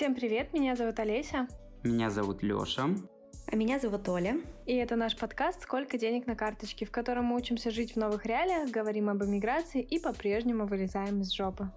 [0.00, 1.46] Всем привет, меня зовут Олеся.
[1.82, 2.88] Меня зовут Лёша.
[3.46, 4.40] А меня зовут Оля.
[4.64, 8.24] И это наш подкаст «Сколько денег на карточке», в котором мы учимся жить в новых
[8.24, 11.70] реалиях, говорим об эмиграции и по-прежнему вылезаем из жопы.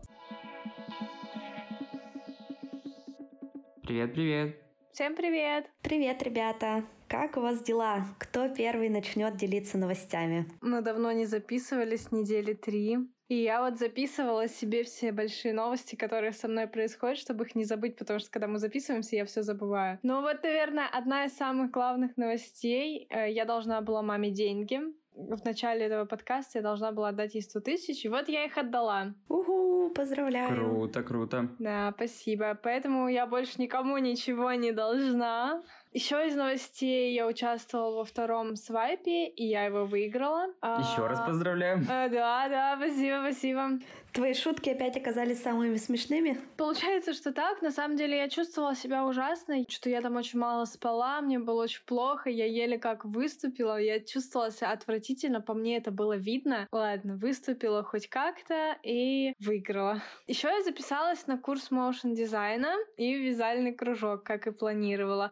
[3.81, 4.55] Привет-привет.
[4.93, 5.69] Всем привет!
[5.81, 6.85] Привет, ребята!
[7.09, 8.05] Как у вас дела?
[8.19, 10.47] Кто первый начнет делиться новостями?
[10.61, 12.99] Мы давно не записывались, недели три.
[13.29, 17.63] И я вот записывала себе все большие новости, которые со мной происходят, чтобы их не
[17.63, 19.99] забыть, потому что когда мы записываемся, я все забываю.
[20.03, 23.07] Но вот, наверное, одна из самых главных новостей.
[23.09, 24.81] Э, я должна была маме деньги
[25.15, 28.57] в начале этого подкаста я должна была отдать ей 100 тысяч, и вот я их
[28.57, 29.13] отдала.
[29.29, 30.55] Угу, поздравляю.
[30.55, 31.49] Круто, круто.
[31.59, 32.57] Да, спасибо.
[32.61, 35.61] Поэтому я больше никому ничего не должна.
[35.93, 40.47] Еще из новостей я участвовала во втором свайпе, и я его выиграла.
[40.63, 41.85] Еще а, раз поздравляю.
[41.87, 43.79] А, да, да, спасибо, спасибо.
[44.13, 46.39] Твои шутки опять оказались самыми смешными?
[46.55, 47.63] Получается, что так.
[47.63, 51.63] На самом деле я чувствовала себя ужасно, что я там очень мало спала, мне было
[51.63, 56.67] очень плохо, я еле как выступила, я чувствовала себя отвратительно, по мне это было видно.
[56.71, 60.01] Ладно, выступила хоть как-то и выиграла.
[60.27, 65.31] Еще я записалась на курс моушен дизайна и вязальный кружок, как и планировала.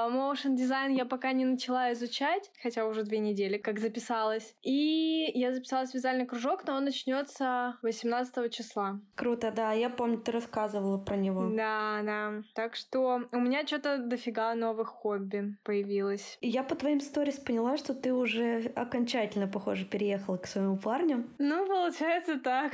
[0.00, 4.54] А, Motion дизайн я пока не начала изучать, хотя уже две недели как записалась.
[4.62, 9.00] И я записалась в вязальный кружок, но он начнется 18 числа.
[9.14, 11.50] Круто, да, я помню, ты рассказывала про него.
[11.54, 12.42] Да, да.
[12.54, 16.38] Так что у меня что-то дофига новых хобби появилось.
[16.40, 21.28] И я по твоим сторис поняла, что ты уже окончательно, похоже, переехала к своему парню.
[21.38, 22.72] Ну, получается так.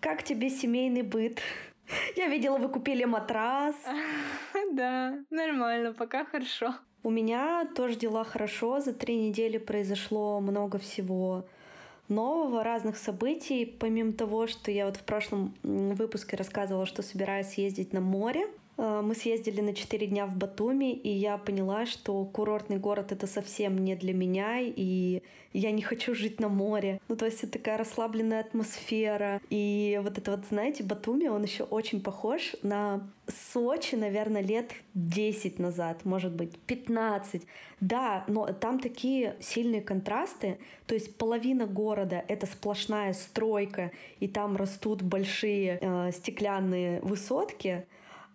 [0.00, 1.40] Как тебе семейный быт?
[2.16, 3.76] Я видела, вы купили матрас.
[4.72, 6.74] Да, нормально, пока хорошо.
[7.02, 8.80] У меня тоже дела хорошо.
[8.80, 11.44] За три недели произошло много всего
[12.08, 13.64] нового, разных событий.
[13.64, 18.46] Помимо того, что я вот в прошлом выпуске рассказывала, что собираюсь съездить на море.
[18.80, 23.26] Э, мы съездили на 4 дня в Батуми, и я поняла, что курортный город— это
[23.26, 25.22] совсем не для меня, и
[25.52, 26.98] я не хочу жить на море.
[27.08, 29.42] Ну, то есть это такая расслабленная атмосфера.
[29.50, 33.06] И вот это вот, знаете, Батуми, он еще очень похож на
[33.52, 37.42] Сочи, наверное, лет 10 назад, может быть, 15.
[37.80, 40.58] Да, но там такие сильные контрасты.
[40.86, 47.84] То есть половина города— это сплошная стройка, и там растут большие э, стеклянные высотки,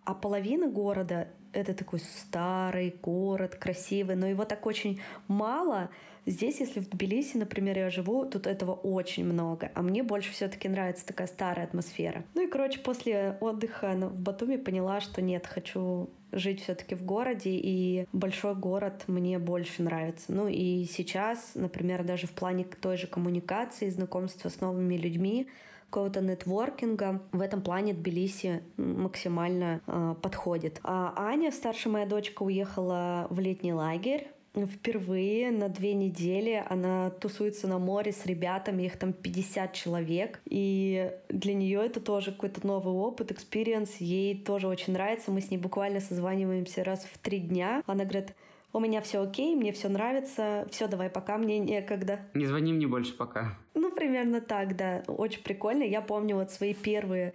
[0.05, 5.89] а половина города— это такой старый город, красивый, но его так очень мало.
[6.27, 9.71] Здесь, если в Тбилиси, например, я живу, тут этого очень много.
[9.75, 12.23] А мне больше все таки нравится такая старая атмосфера.
[12.33, 17.51] Ну и, короче, после отдыха в Батуми поняла, что нет, хочу жить все-таки в городе,
[17.51, 20.31] и большой город мне больше нравится.
[20.31, 25.47] Ну и сейчас, например, даже в плане той же коммуникации, знакомства с новыми людьми,
[25.89, 27.21] какого-то нетворкинга.
[27.31, 30.79] В этом плане Тбилиси максимально э, подходит.
[30.83, 34.27] А Аня, старшая моя дочка, уехала в летний лагерь
[34.65, 40.39] впервые на две недели она тусуется на море с ребятами, их там 50 человек.
[40.45, 43.97] И для нее это тоже какой-то новый опыт, experience.
[43.97, 45.31] Ей тоже очень нравится.
[45.31, 47.83] Мы с ней буквально созваниваемся раз в три дня.
[47.85, 48.33] Она говорит,
[48.75, 52.19] у меня все окей, мне все нравится, все, давай пока, мне некогда.
[52.33, 53.57] Не звони мне больше пока.
[53.73, 55.01] Ну, примерно так, да.
[55.07, 55.83] Очень прикольно.
[55.83, 57.33] Я помню вот свои первые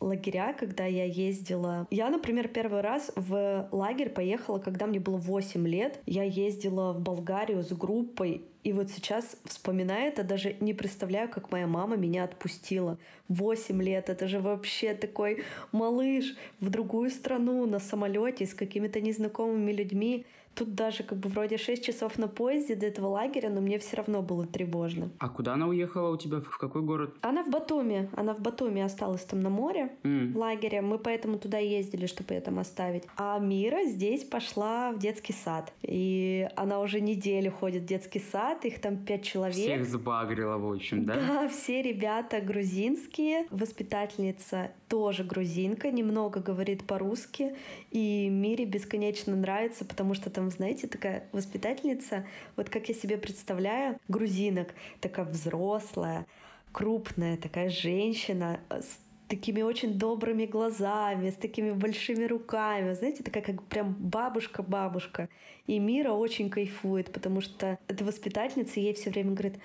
[0.00, 1.86] лагеря, когда я ездила.
[1.90, 6.00] Я, например, первый раз в лагерь поехала, когда мне было 8 лет.
[6.06, 11.50] Я ездила в Болгарию с группой, и вот сейчас, вспоминая это, даже не представляю, как
[11.50, 12.98] моя мама меня отпустила.
[13.28, 19.72] Восемь лет, это же вообще такой малыш в другую страну на самолете с какими-то незнакомыми
[19.72, 20.26] людьми.
[20.58, 23.96] Тут даже как бы вроде 6 часов на поезде до этого лагеря, но мне все
[23.96, 25.08] равно было тревожно.
[25.20, 26.40] А куда она уехала у тебя?
[26.40, 27.14] В какой город?
[27.20, 28.10] Она в Батуми.
[28.16, 30.32] Она в Батуми осталась там на море, mm.
[30.32, 30.80] в лагере.
[30.80, 33.04] Мы поэтому туда ездили, чтобы ее там оставить.
[33.16, 35.72] А Мира здесь пошла в детский сад.
[35.82, 38.64] И она уже неделю ходит в детский сад.
[38.64, 39.54] Их там пять человек.
[39.54, 41.14] Всех сбагрила, в общем, да?
[41.14, 43.46] Да, все ребята грузинские.
[43.50, 47.54] Воспитательница тоже грузинка, немного говорит по-русски.
[47.92, 53.98] И Мире бесконечно нравится, потому что там знаете, такая воспитательница, вот как я себе представляю,
[54.08, 54.68] грузинок,
[55.00, 56.26] такая взрослая,
[56.72, 58.98] крупная такая женщина с
[59.28, 65.28] такими очень добрыми глазами, с такими большими руками, знаете, такая как прям бабушка-бабушка.
[65.66, 69.56] И Мира очень кайфует, потому что эта воспитательница ей все время говорит,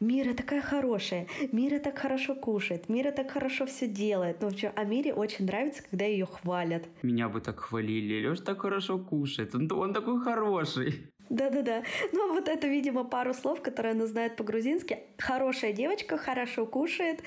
[0.00, 4.40] Мира такая хорошая, Мира так хорошо кушает, Мира так хорошо все делает.
[4.40, 6.84] Ну, в общем, а Мире очень нравится, когда ее хвалят.
[7.02, 8.26] Меня бы так хвалили.
[8.26, 11.10] Леш так хорошо кушает, он, он такой хороший.
[11.30, 11.82] Да-да-да.
[12.12, 15.00] Ну, вот это, видимо, пару слов, которые она знает по-грузински.
[15.18, 17.22] Хорошая девочка, хорошо кушает.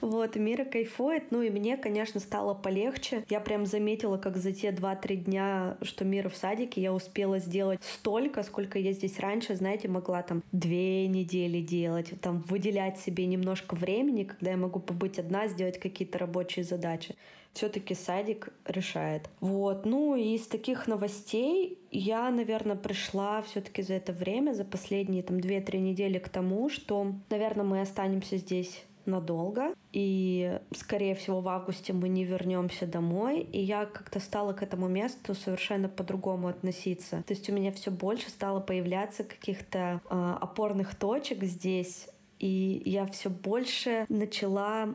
[0.00, 1.30] Вот, Мира кайфует.
[1.30, 3.24] Ну, и мне, конечно, стало полегче.
[3.30, 7.80] Я прям заметила, как за те 2-3 дня, что Мира в садике, я успела сделать
[7.82, 13.74] столько, сколько я здесь раньше, знаете, могла там две недели делать, там выделять себе немножко
[13.74, 17.14] времени, когда я могу побыть одна, сделать какие-то рабочие задачи
[17.56, 19.30] все-таки садик решает.
[19.40, 19.86] Вот.
[19.86, 25.38] Ну и из таких новостей я, наверное, пришла все-таки за это время, за последние там
[25.38, 29.74] 2-3 недели к тому, что, наверное, мы останемся здесь надолго.
[29.92, 33.40] И, скорее всего, в августе мы не вернемся домой.
[33.40, 37.22] И я как-то стала к этому месту совершенно по-другому относиться.
[37.26, 43.06] То есть у меня все больше стало появляться каких-то э, опорных точек здесь, и я
[43.06, 44.94] все больше начала,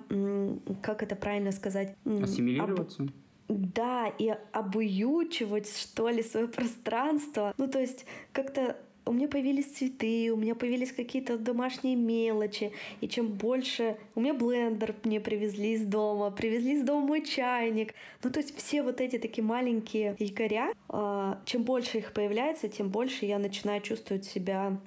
[0.82, 1.96] как это правильно сказать?
[2.06, 3.04] Ассимилироваться?
[3.04, 3.10] Об...
[3.48, 7.54] Да, и обуючивать, что ли, свое пространство.
[7.58, 12.72] Ну, то есть как-то у меня появились цветы, у меня появились какие-то домашние мелочи.
[13.02, 13.98] И чем больше...
[14.16, 17.94] У меня блендер мне привезли из дома, привезли из дома мой чайник.
[18.24, 22.90] Ну, то есть все вот эти такие маленькие якоря, а, чем больше их появляется, тем
[22.90, 24.80] больше я начинаю чувствовать себя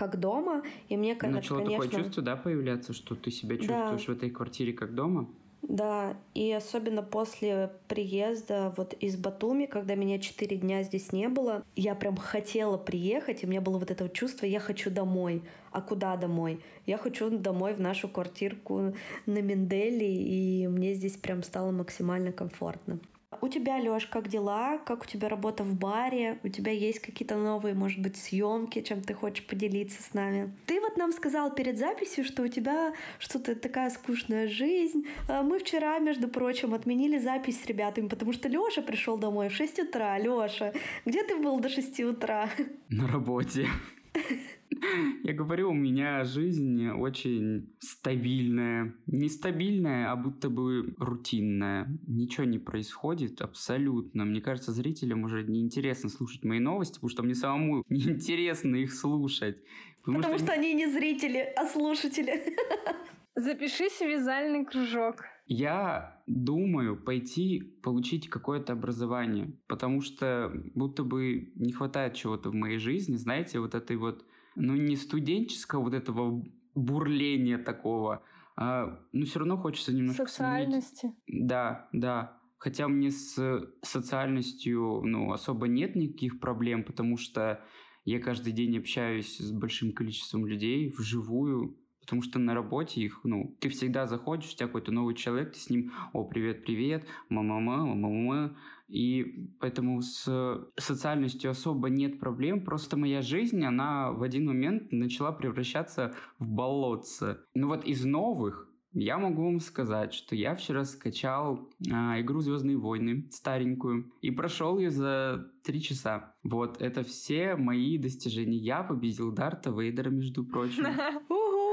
[0.00, 0.62] как дома.
[0.88, 1.84] И мне, Начало конечно...
[1.84, 4.12] такое чувство, да, появляться, что ты себя чувствуешь да.
[4.12, 5.28] в этой квартире как дома?
[5.60, 11.62] Да, и особенно после приезда вот из Батуми, когда меня четыре дня здесь не было,
[11.76, 15.42] я прям хотела приехать, и у меня было вот это вот чувство, я хочу домой.
[15.70, 16.60] А куда домой?
[16.86, 18.94] Я хочу домой в нашу квартирку
[19.26, 22.98] на Менделе, и мне здесь прям стало максимально комфортно.
[23.40, 24.78] У тебя, Лёш, как дела?
[24.78, 26.40] Как у тебя работа в баре?
[26.42, 30.52] У тебя есть какие-то новые, может быть, съемки, чем ты хочешь поделиться с нами?
[30.66, 35.06] Ты вот нам сказал перед записью, что у тебя что-то такая скучная жизнь.
[35.28, 39.54] А мы вчера, между прочим, отменили запись с ребятами, потому что Лёша пришел домой в
[39.54, 40.18] 6 утра.
[40.18, 40.74] Лёша,
[41.06, 42.50] где ты был до 6 утра?
[42.88, 43.68] На работе.
[45.24, 48.94] Я говорю, у меня жизнь очень стабильная.
[49.06, 51.88] Нестабильная, а будто бы рутинная.
[52.06, 54.24] Ничего не происходит абсолютно.
[54.24, 59.58] Мне кажется, зрителям уже неинтересно слушать мои новости, потому что мне самому неинтересно их слушать.
[60.00, 62.56] Потому, потому что, что они не зрители, а слушатели.
[63.34, 65.24] Запишись в вязальный кружок.
[65.52, 72.78] Я думаю пойти получить какое-то образование, потому что будто бы не хватает чего-то в моей
[72.78, 74.24] жизни, знаете, вот этой вот
[74.54, 76.44] ну, не студенческого вот этого
[76.76, 78.22] бурления такого,
[78.54, 80.24] а, ну, все равно хочется немножко...
[80.26, 81.12] Социальности.
[81.26, 81.48] Сменить.
[81.48, 82.38] Да, да.
[82.58, 87.60] Хотя мне с социальностью, ну, особо нет никаких проблем, потому что
[88.04, 91.76] я каждый день общаюсь с большим количеством людей вживую,
[92.10, 95.60] потому что на работе их, ну, ты всегда заходишь, у тебя какой-то новый человек, ты
[95.60, 98.56] с ним, о, привет, привет, мама-мама, мама-мама,
[98.88, 105.30] и поэтому с социальностью особо нет проблем, просто моя жизнь, она в один момент начала
[105.30, 107.38] превращаться в болотце.
[107.54, 112.76] Ну вот из новых я могу вам сказать, что я вчера скачал а, игру Звездные
[112.76, 116.34] войны, старенькую, и прошел ее за три часа.
[116.42, 118.56] Вот, это все мои достижения.
[118.56, 120.86] Я победил Дарта Вейдера, между прочим.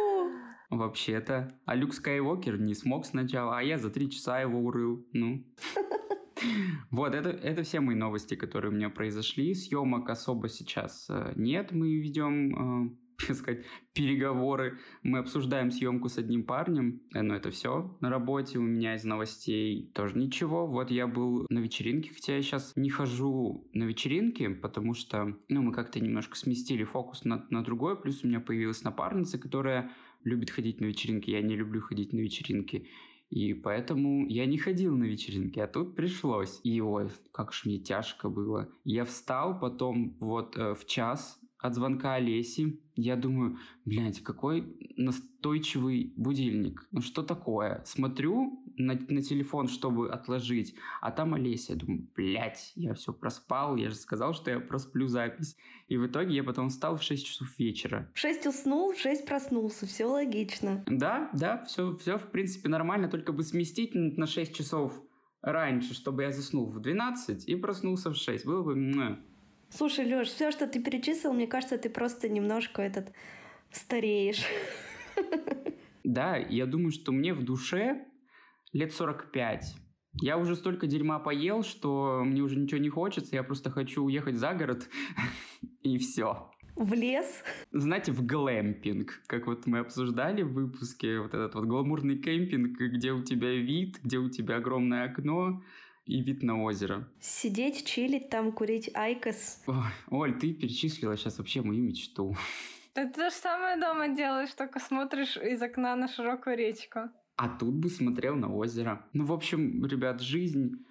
[0.69, 1.57] Вообще-то.
[1.65, 5.05] А Люк Скайуокер не смог сначала, а я за три часа его урыл.
[5.13, 5.43] Ну.
[6.91, 9.53] Вот, это, это все мои новости, которые у меня произошли.
[9.53, 11.71] Съемок особо сейчас э, нет.
[11.71, 14.77] Мы ведем, э, сказать, переговоры.
[15.01, 17.01] Мы обсуждаем съемку с одним парнем.
[17.13, 18.59] Э, но это все на работе.
[18.59, 20.68] У меня из новостей тоже ничего.
[20.68, 25.61] Вот я был на вечеринке, хотя я сейчас не хожу на вечеринки, потому что, ну,
[25.63, 27.95] мы как-то немножко сместили фокус на, на другое.
[27.95, 29.92] Плюс у меня появилась напарница, которая
[30.24, 31.30] любит ходить на вечеринки.
[31.30, 32.88] Я не люблю ходить на вечеринки.
[33.30, 36.62] И поэтому я не ходил на вечеринки, а тут пришлось.
[36.64, 38.69] И ой, как ж мне тяжко было.
[38.86, 42.80] Я встал потом вот э, в час от звонка Олеси.
[42.95, 46.87] Я думаю, блядь, какой настойчивый будильник.
[46.92, 47.83] Ну что такое?
[47.85, 51.73] Смотрю на, на телефон, чтобы отложить, а там Олеся.
[51.73, 55.56] Я думаю, блядь, я все проспал, я же сказал, что я просплю запись.
[55.87, 58.11] И в итоге я потом встал в 6 часов вечера.
[58.14, 60.83] В 6 уснул, в 6 проснулся, все логично.
[60.87, 65.02] Да, да, все, все в принципе нормально, только бы сместить на 6 часов
[65.42, 68.45] раньше, чтобы я заснул в 12 и проснулся в 6.
[68.45, 68.76] Было бы...
[69.69, 73.12] Слушай, Лёш, все, что ты перечислил, мне кажется, ты просто немножко этот
[73.71, 74.44] стареешь.
[76.04, 78.06] Да, я думаю, что мне в душе
[78.71, 79.76] лет 45.
[80.21, 83.36] Я уже столько дерьма поел, что мне уже ничего не хочется.
[83.36, 84.90] Я просто хочу уехать за город
[85.83, 86.50] и все.
[86.78, 87.44] В лес?
[87.71, 93.12] Знаете, в глэмпинг, как вот мы обсуждали в выпуске, вот этот вот гламурный кемпинг, где
[93.12, 95.64] у тебя вид, где у тебя огромное окно,
[96.07, 97.07] и вид на озеро.
[97.19, 99.63] Сидеть, чилить там, курить IQOS.
[99.68, 99.76] Ой,
[100.09, 102.35] Оль, ты перечислила сейчас вообще мою мечту.
[102.94, 107.02] Ты то же самое дома делаешь, только смотришь из окна на широкую речку.
[107.35, 109.06] А тут бы смотрел на озеро.
[109.14, 110.83] Ну, в общем, ребят, жизнь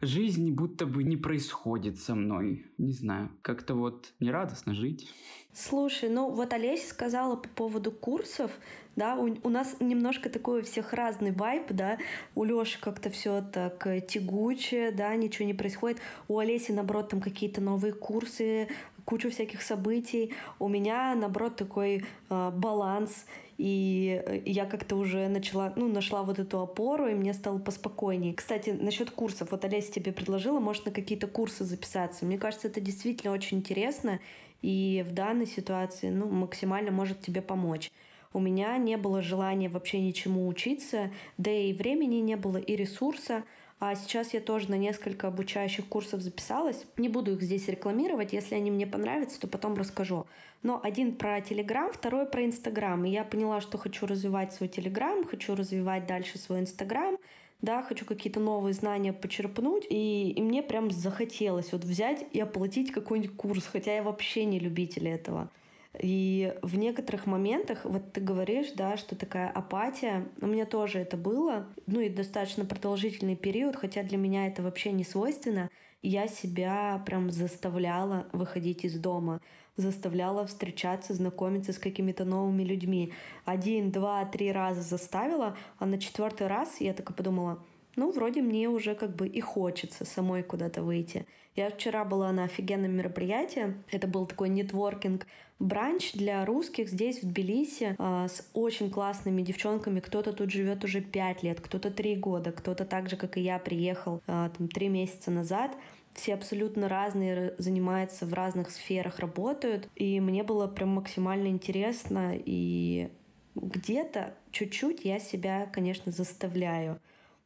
[0.00, 2.66] жизнь будто бы не происходит со мной.
[2.78, 5.08] Не знаю, как-то вот нерадостно жить.
[5.52, 8.52] Слушай, ну вот Олеся сказала по поводу курсов,
[8.96, 11.98] да, у, у нас немножко такой у всех разный вайп, да,
[12.34, 17.60] у Лёши как-то все так тягуче, да, ничего не происходит, у Олеси, наоборот, там какие-то
[17.60, 18.68] новые курсы,
[19.04, 23.26] кучу всяких событий, у меня, наоборот, такой э, баланс,
[23.60, 28.32] и э, я как-то уже начала, ну, нашла вот эту опору, и мне стало поспокойнее.
[28.32, 29.50] Кстати, насчет курсов.
[29.50, 32.24] Вот Олеся тебе предложила, может, на какие-то курсы записаться.
[32.24, 34.18] Мне кажется, это действительно очень интересно,
[34.62, 37.92] и в данной ситуации, ну, максимально может тебе помочь.
[38.32, 43.44] У меня не было желания вообще ничему учиться, да и времени не было, и ресурса.
[43.80, 46.84] А сейчас я тоже на несколько обучающих курсов записалась.
[46.96, 48.32] Не буду их здесь рекламировать.
[48.32, 50.26] Если они мне понравятся, то потом расскажу.
[50.62, 53.02] Но один про Телеграм, второй про Инстаграм.
[53.04, 57.16] И я поняла, что хочу развивать свой Телеграм, хочу развивать дальше свой Инстаграм
[57.62, 62.90] да, хочу какие-то новые знания почерпнуть, и, и мне прям захотелось вот взять и оплатить
[62.90, 65.50] какой-нибудь курс, хотя я вообще не любитель этого.
[65.98, 71.16] И в некоторых моментах, вот ты говоришь, да, что такая апатия, у меня тоже это
[71.16, 75.68] было, ну и достаточно продолжительный период, хотя для меня это вообще не свойственно,
[76.02, 79.40] я себя прям заставляла выходить из дома,
[79.76, 83.12] заставляла встречаться, знакомиться с какими-то новыми людьми.
[83.44, 87.62] Один, два, три раза заставила, а на четвертый раз я такая подумала,
[87.96, 91.26] ну, вроде мне уже как бы и хочется самой куда-то выйти.
[91.56, 93.74] Я вчера была на офигенном мероприятии.
[93.90, 95.26] Это был такой нетворкинг
[95.58, 100.00] бранч для русских здесь, в Тбилиси, э, с очень классными девчонками.
[100.00, 103.58] Кто-то тут живет уже пять лет, кто-то три года, кто-то так же, как и я,
[103.58, 105.76] приехал э, там три месяца назад
[106.14, 109.88] все абсолютно разные, занимаются в разных сферах, работают.
[109.94, 112.34] И мне было прям максимально интересно.
[112.34, 113.10] И
[113.54, 117.00] где-то чуть-чуть я себя, конечно, заставляю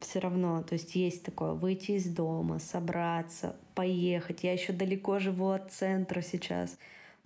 [0.05, 0.63] все равно.
[0.63, 4.43] То есть есть такое выйти из дома, собраться, поехать.
[4.43, 6.77] Я еще далеко живу от центра сейчас.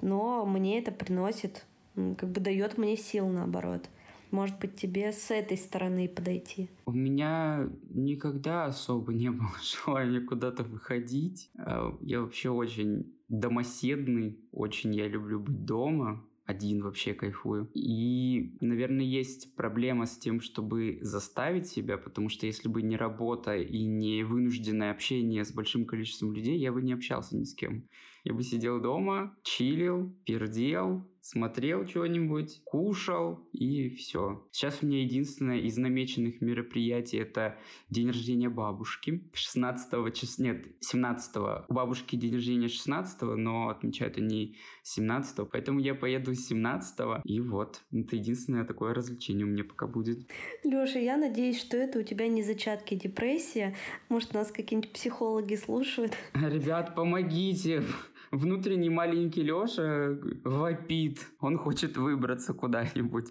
[0.02, 3.90] Но мне это приносит, как бы дает мне сил наоборот.
[4.32, 6.70] Может быть, тебе с этой стороны подойти?
[6.86, 9.52] У меня никогда особо не было
[9.86, 11.50] желания куда-то выходить.
[11.58, 17.70] А, я вообще очень домоседный, очень я люблю быть дома один вообще кайфую.
[17.76, 23.56] И, наверное, есть проблема с тем, чтобы заставить себя, потому что если бы не работа
[23.56, 27.88] и не вынужденное общение с большим количеством людей, я бы не общался ни с кем.
[28.24, 34.48] Я бы сидел дома, чилил, пердел, смотрел что-нибудь, кушал и все.
[34.52, 37.58] Сейчас у меня единственное из намеченных мероприятий это
[37.90, 39.30] день рождения бабушки.
[39.34, 41.36] 16 числа, нет, 17
[41.70, 47.82] у бабушки день рождения 16 но отмечают они 17 поэтому я поеду 17 и вот,
[47.92, 50.28] это единственное такое развлечение у меня пока будет.
[50.64, 53.76] Лёша, я надеюсь, что это у тебя не зачатки депрессии.
[54.10, 56.14] Может, нас какие-нибудь психологи слушают?
[56.34, 57.84] Ребят, помогите!
[58.32, 61.20] Внутренний маленький Леша вопит.
[61.40, 63.28] Он хочет выбраться куда-нибудь.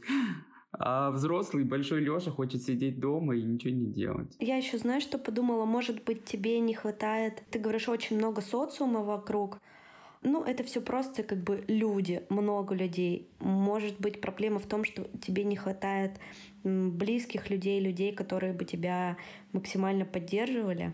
[0.72, 4.36] А взрослый большой Леша хочет сидеть дома и ничего не делать.
[4.38, 7.42] Я еще знаю, что подумала, может быть, тебе не хватает.
[7.50, 9.58] Ты говоришь, очень много социума вокруг.
[10.22, 13.30] Ну, это все просто как бы люди, много людей.
[13.38, 16.18] Может быть, проблема в том, что тебе не хватает
[16.64, 19.16] близких людей, людей, которые бы тебя
[19.52, 20.92] максимально поддерживали,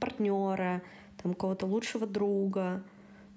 [0.00, 0.82] партнера,
[1.22, 2.84] там, кого-то лучшего друга,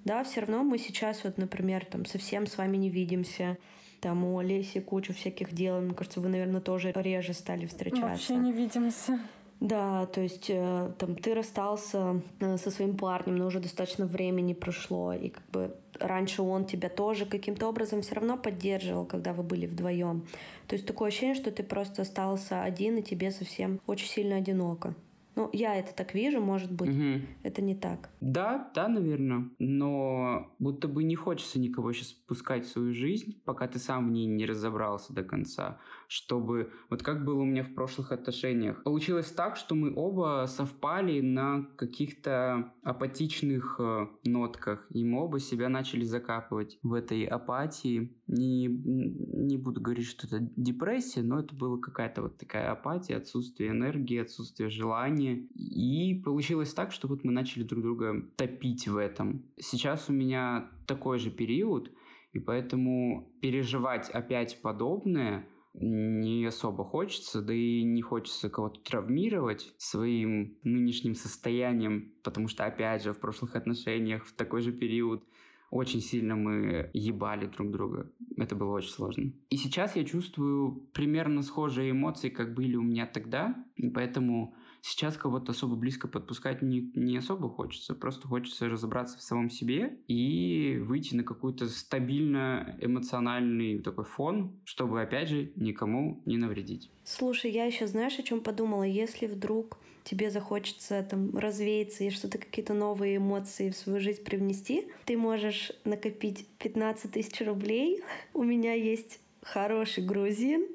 [0.06, 3.58] да, все равно мы сейчас вот, например, там совсем с вами не видимся,
[4.00, 8.08] там у Олеси кучу всяких дел, мне кажется, вы, наверное, тоже реже стали встречаться.
[8.08, 9.20] Вообще не видимся.
[9.62, 14.54] Да, то есть э, там ты расстался э, со своим парнем, но уже достаточно времени
[14.54, 19.44] прошло, и как бы раньше он тебя тоже каким-то образом все равно поддерживал, когда вы
[19.44, 20.26] были вдвоем.
[20.66, 24.96] То есть такое ощущение, что ты просто остался один, и тебе совсем очень сильно одиноко.
[25.36, 27.26] Ну, я это так вижу, может быть, угу.
[27.44, 28.10] это не так.
[28.20, 29.50] Да, да, наверное.
[29.60, 34.12] Но будто бы не хочется никого сейчас пускать в свою жизнь, пока ты сам в
[34.12, 35.80] ней не разобрался до конца
[36.12, 36.74] чтобы...
[36.90, 38.84] Вот как было у меня в прошлых отношениях.
[38.84, 45.70] Получилось так, что мы оба совпали на каких-то апатичных э, нотках, и мы оба себя
[45.70, 48.14] начали закапывать в этой апатии.
[48.28, 53.70] Не, не буду говорить, что это депрессия, но это была какая-то вот такая апатия, отсутствие
[53.70, 55.48] энергии, отсутствие желания.
[55.56, 59.46] И получилось так, что вот мы начали друг друга топить в этом.
[59.58, 61.90] Сейчас у меня такой же период,
[62.34, 70.58] и поэтому переживать опять подобное– не особо хочется, да и не хочется кого-то травмировать своим
[70.64, 75.24] нынешним состоянием, потому что, опять же, в прошлых отношениях в такой же период
[75.70, 78.12] очень сильно мы ебали друг друга.
[78.36, 79.32] Это было очень сложно.
[79.50, 85.16] И сейчас я чувствую примерно схожие эмоции, как были у меня тогда, и поэтому Сейчас
[85.16, 87.94] кого-то особо близко подпускать не, не особо хочется.
[87.94, 95.02] Просто хочется разобраться в самом себе и выйти на какой-то стабильно эмоциональный такой фон, чтобы,
[95.02, 96.90] опять же, никому не навредить.
[97.04, 98.84] Слушай, я еще знаешь, о чем подумала?
[98.84, 104.88] Если вдруг тебе захочется там развеяться и что-то, какие-то новые эмоции в свою жизнь привнести,
[105.06, 108.02] ты можешь накопить 15 тысяч рублей.
[108.34, 110.68] У меня есть хороший грузин,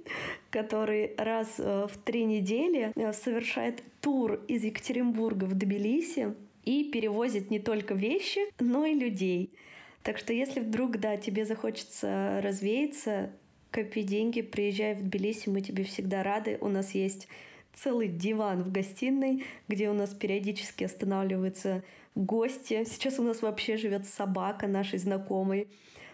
[0.51, 7.51] который раз э, в три недели э, совершает тур из Екатеринбурга в Тбилиси и перевозит
[7.51, 9.53] не только вещи, но и людей.
[10.05, 13.33] Так что если вдруг, да, тебе захочется развеяться,
[13.73, 16.57] копи деньги, приезжай в Тбилиси, мы тебе всегда рады.
[16.61, 17.27] У нас есть
[17.75, 21.83] целый диван в гостиной, где у нас периодически останавливаются
[22.15, 22.85] гости.
[22.85, 25.67] Сейчас у нас вообще живет собака нашей знакомой.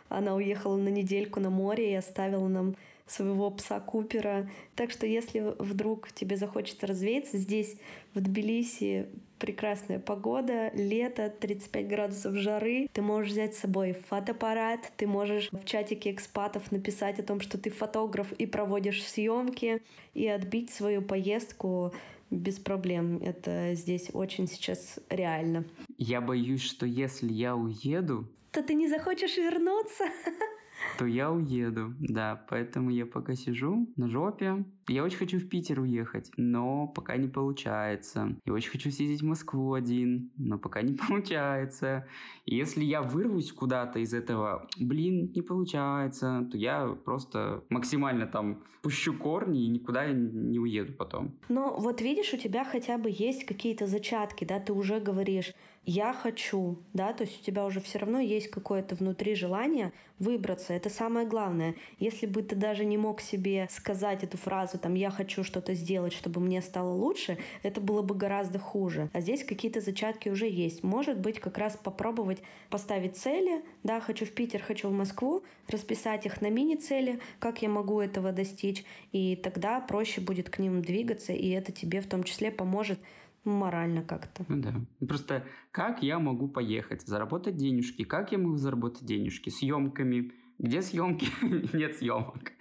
[0.08, 2.75] Она уехала на недельку на море и оставила нам
[3.12, 4.50] своего пса Купера.
[4.75, 7.76] Так что если вдруг тебе захочется развеяться, здесь
[8.14, 9.07] в Тбилиси
[9.38, 12.88] прекрасная погода, лето, 35 градусов жары.
[12.92, 17.59] Ты можешь взять с собой фотоаппарат, ты можешь в чатике экспатов написать о том, что
[17.59, 19.83] ты фотограф и проводишь съемки,
[20.14, 21.92] и отбить свою поездку
[22.31, 23.19] без проблем.
[23.19, 25.64] Это здесь очень сейчас реально.
[25.99, 30.04] Я боюсь, что если я уеду, то ты не захочешь вернуться.
[30.99, 34.65] то я уеду, да, поэтому я пока сижу на жопе.
[34.89, 38.37] Я очень хочу в Питер уехать, но пока не получается.
[38.45, 42.07] Я очень хочу съездить в Москву один, но пока не получается.
[42.47, 48.62] И если я вырвусь куда-то из этого, блин, не получается, то я просто максимально там
[48.83, 51.39] пущу корни и никуда не уеду потом.
[51.49, 55.53] Но вот видишь, у тебя хотя бы есть какие-то зачатки, да, ты уже говоришь,
[55.85, 60.73] я хочу, да, то есть у тебя уже все равно есть какое-то внутри желание выбраться.
[60.73, 61.75] Это самое главное.
[61.99, 66.12] Если бы ты даже не мог себе сказать эту фразу, там, я хочу что-то сделать,
[66.12, 69.11] чтобы мне стало лучше, это было бы гораздо хуже.
[69.12, 70.85] А здесь какие-то зачатки уже есть.
[70.85, 72.38] Может быть, как раз попробовать
[72.71, 77.68] поставить цели, да, хочу в Питер, хочу в Москву, расписать их на мини-цели, как я
[77.68, 82.23] могу этого достичь, и тогда проще будет к ним двигаться, и это тебе в том
[82.23, 83.01] числе поможет
[83.44, 84.44] морально как-то.
[84.48, 84.74] Ну да.
[85.07, 88.05] Просто как я могу поехать, заработать денежки?
[88.05, 89.50] Как я могу заработать денежки?
[89.50, 90.33] Съемками.
[90.59, 91.26] Где съемки?
[91.76, 92.52] Нет съемок.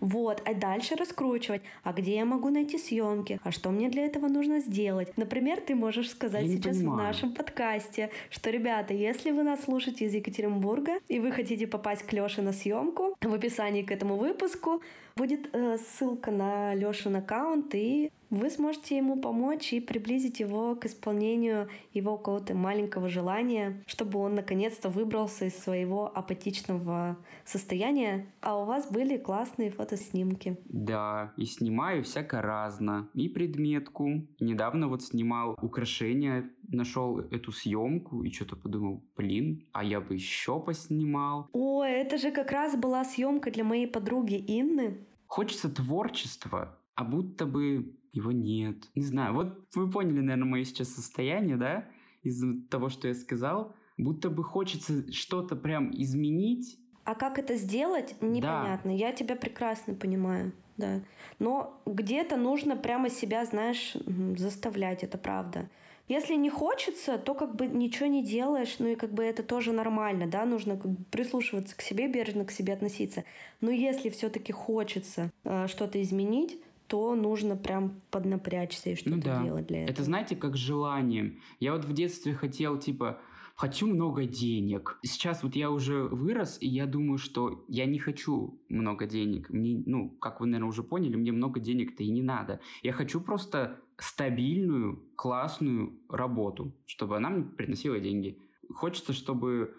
[0.00, 1.60] Вот, а дальше раскручивать.
[1.82, 3.38] А где я могу найти съемки?
[3.42, 5.14] А что мне для этого нужно сделать?
[5.18, 10.14] Например, ты можешь сказать сейчас в нашем подкасте, что, ребята, если вы нас слушаете из
[10.14, 14.80] Екатеринбурга и вы хотите попасть к Леше на съемку, в описании к этому выпуску
[15.16, 20.86] будет э, ссылка на Лешин аккаунт, и вы сможете ему помочь и приблизить его к
[20.86, 28.64] исполнению его какого-то маленького желания, чтобы он наконец-то выбрался из своего апатичного состояния, а у
[28.64, 30.58] вас были классные фотоснимки.
[30.64, 33.08] Да, и снимаю всяко разно.
[33.14, 34.26] И предметку.
[34.38, 40.60] Недавно вот снимал украшения, нашел эту съемку и что-то подумал, блин, а я бы еще
[40.60, 41.48] поснимал.
[41.52, 44.98] О, это же как раз была съемка для моей подруги Инны.
[45.26, 48.88] Хочется творчества, а будто бы его нет.
[48.94, 51.88] Не знаю, вот вы поняли, наверное, мое сейчас состояние, да,
[52.22, 53.74] из того, что я сказал.
[53.96, 56.78] Будто бы хочется что-то прям изменить.
[57.04, 58.90] А как это сделать, непонятно.
[58.90, 58.96] Да.
[58.96, 61.00] Я тебя прекрасно понимаю, да.
[61.38, 63.96] Но где-то нужно прямо себя, знаешь,
[64.36, 65.68] заставлять, это правда.
[66.08, 69.70] Если не хочется, то как бы ничего не делаешь, ну и как бы это тоже
[69.70, 73.22] нормально, да, нужно как бы прислушиваться к себе, бережно к себе относиться.
[73.60, 79.44] Но если все-таки хочется э, что-то изменить, то нужно прям поднапрячься и что-то ну, да.
[79.44, 79.94] делать для этого.
[79.94, 81.38] Это знаете, как желание.
[81.60, 83.20] Я вот в детстве хотел, типа,
[83.54, 84.98] хочу много денег.
[85.04, 89.50] Сейчас вот я уже вырос, и я думаю, что я не хочу много денег.
[89.50, 92.58] Мне, ну, как вы, наверное, уже поняли, мне много денег-то и не надо.
[92.82, 98.36] Я хочу просто стабильную, классную работу, чтобы она мне приносила деньги.
[98.74, 99.76] Хочется, чтобы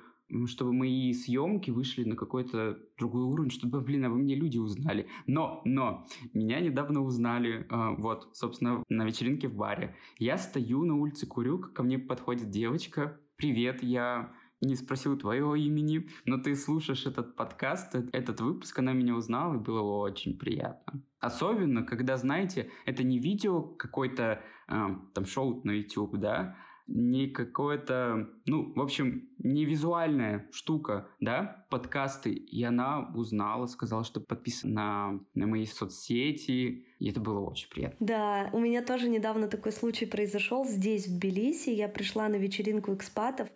[0.47, 5.07] чтобы мои съемки вышли на какой-то другой уровень, чтобы, блин, обо мне люди узнали.
[5.27, 9.95] Но, но, меня недавно узнали, э, вот, собственно, на вечеринке в баре.
[10.17, 13.19] Я стою на улице, курю, ко мне подходит девочка.
[13.35, 18.93] Привет, я не спросил твоего имени, но ты слушаешь этот подкаст, э, этот выпуск, она
[18.93, 21.01] меня узнала, и было очень приятно.
[21.19, 26.55] Особенно, когда, знаете, это не видео какой-то э, там шоу на YouTube, да,
[26.93, 32.33] не какое-то, ну, в общем, не визуальная штука, да, подкасты.
[32.33, 37.97] И она узнала, сказала, что подписана на, на мои соцсети, и это было очень приятно.
[38.05, 41.69] Да, у меня тоже недавно такой случай произошел здесь, в Тбилиси.
[41.69, 43.49] Я пришла на вечеринку экспатов,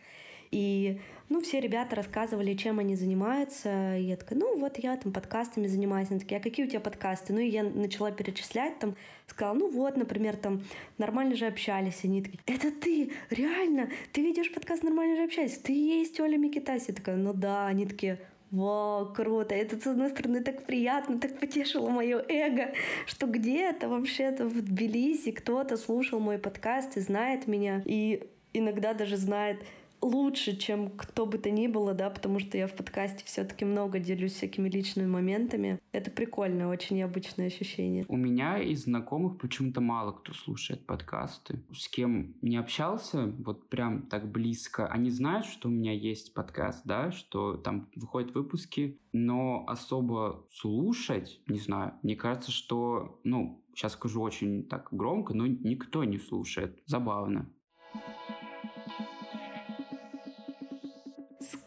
[0.51, 3.97] и ну, все ребята рассказывали, чем они занимаются.
[3.97, 6.11] И я такая, ну, вот я там подкастами занимаюсь.
[6.11, 7.33] Они такие, а какие у тебя подкасты?
[7.33, 10.61] Ну, и я начала перечислять, там, сказала, ну, вот, например, там,
[10.99, 12.03] нормально же общались.
[12.03, 13.89] Они такие, это ты, реально?
[14.11, 15.57] Ты ведешь подкаст «Нормально же общались»?
[15.57, 16.85] Ты есть Оля Микитаси?
[16.89, 17.65] Я такая, ну да.
[17.65, 18.19] Они такие,
[18.51, 19.55] Вау, круто!
[19.55, 22.73] Это, с одной стороны, так приятно, так потешило мое эго,
[23.05, 29.17] что где-то вообще-то в Тбилиси кто-то слушал мой подкаст и знает меня, и иногда даже
[29.17, 29.57] знает,
[30.05, 33.99] лучше, чем кто бы то ни было, да, потому что я в подкасте все-таки много
[33.99, 35.79] делюсь всякими личными моментами.
[35.91, 38.05] Это прикольное, очень необычное ощущение.
[38.07, 41.63] У меня из знакомых почему-то мало кто слушает подкасты.
[41.73, 46.81] С кем не общался, вот прям так близко, они знают, что у меня есть подкаст,
[46.85, 53.93] да, что там выходят выпуски, но особо слушать, не знаю, мне кажется, что, ну, сейчас
[53.93, 56.81] скажу очень так громко, но никто не слушает.
[56.85, 57.49] Забавно.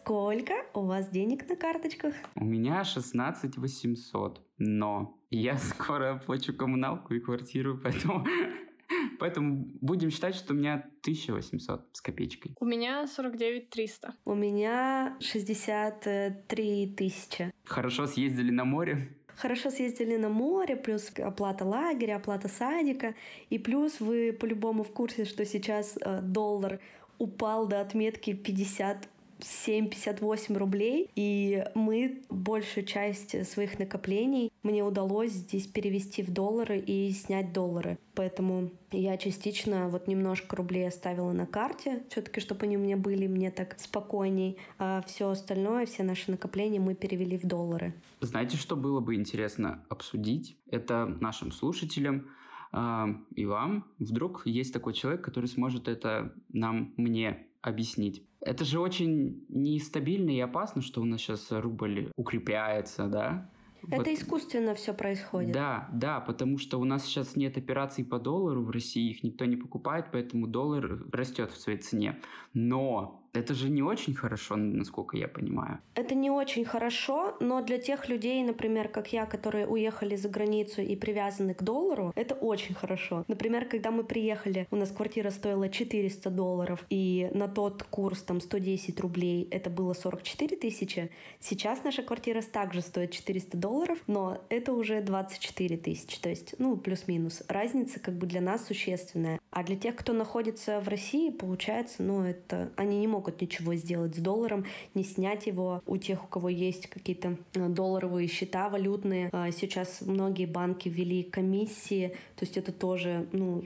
[0.09, 2.15] Сколько у вас денег на карточках?
[2.33, 8.25] У меня 16 800, но я скоро оплачу коммуналку и квартиру, поэтому
[9.19, 12.55] Поэтому будем считать, что у меня 1800 с копеечкой.
[12.59, 14.15] У меня 49 300.
[14.25, 17.51] У меня 63 тысячи.
[17.65, 19.15] Хорошо съездили на море?
[19.35, 23.13] Хорошо съездили на море, плюс оплата лагеря, оплата садика.
[23.51, 26.79] И плюс вы по-любому в курсе, что сейчас э, доллар
[27.19, 29.07] упал до отметки 50
[29.39, 37.11] 7,58 рублей, и мы большую часть своих накоплений мне удалось здесь перевести в доллары и
[37.11, 37.97] снять доллары.
[38.13, 43.27] Поэтому я частично вот немножко рублей оставила на карте, все-таки, чтобы они у меня были,
[43.27, 44.57] мне так спокойней.
[44.77, 47.93] А все остальное, все наши накопления мы перевели в доллары.
[48.19, 50.57] Знаете, что было бы интересно обсудить?
[50.69, 52.27] Это нашим слушателям
[52.73, 53.85] э, и вам.
[53.97, 58.28] Вдруг есть такой человек, который сможет это нам, мне объяснить.
[58.41, 63.49] Это же очень нестабильно и опасно, что у нас сейчас рубль укрепляется, да?
[63.87, 64.07] Это вот.
[64.07, 65.51] искусственно все происходит.
[65.51, 69.45] Да, да, потому что у нас сейчас нет операций по доллару в России, их никто
[69.45, 72.19] не покупает, поэтому доллар растет в своей цене.
[72.53, 75.79] Но это же не очень хорошо, насколько я понимаю.
[75.95, 80.81] Это не очень хорошо, но для тех людей, например, как я, которые уехали за границу
[80.81, 83.23] и привязаны к доллару, это очень хорошо.
[83.27, 88.41] Например, когда мы приехали, у нас квартира стоила 400 долларов, и на тот курс там
[88.41, 91.11] 110 рублей это было 44 тысячи.
[91.39, 96.77] Сейчас наша квартира также стоит 400 долларов, но это уже 24 тысячи, то есть, ну,
[96.77, 97.43] плюс-минус.
[97.47, 99.39] Разница как бы для нас существенная.
[99.51, 103.75] А для тех, кто находится в России, получается, ну, это они не могут могут ничего
[103.75, 108.69] сделать с долларом, не снять его у тех, у кого есть какие-то э, долларовые счета
[108.69, 109.29] валютные.
[109.33, 113.63] А сейчас многие банки ввели комиссии, то есть это тоже ну,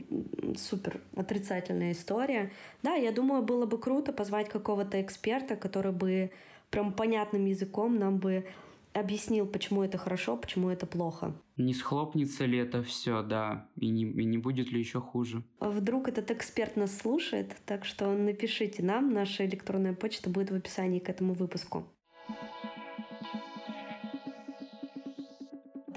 [0.58, 2.52] супер отрицательная история.
[2.82, 6.32] Да, я думаю, было бы круто позвать какого-то эксперта, который бы
[6.72, 8.46] прям понятным языком нам бы
[8.94, 11.34] объяснил, почему это хорошо, почему это плохо.
[11.58, 15.44] Не схлопнется ли это все, да, и не, и не будет ли еще хуже?
[15.60, 21.00] Вдруг этот эксперт нас слушает, так что напишите нам, наша электронная почта будет в описании
[21.00, 21.86] к этому выпуску.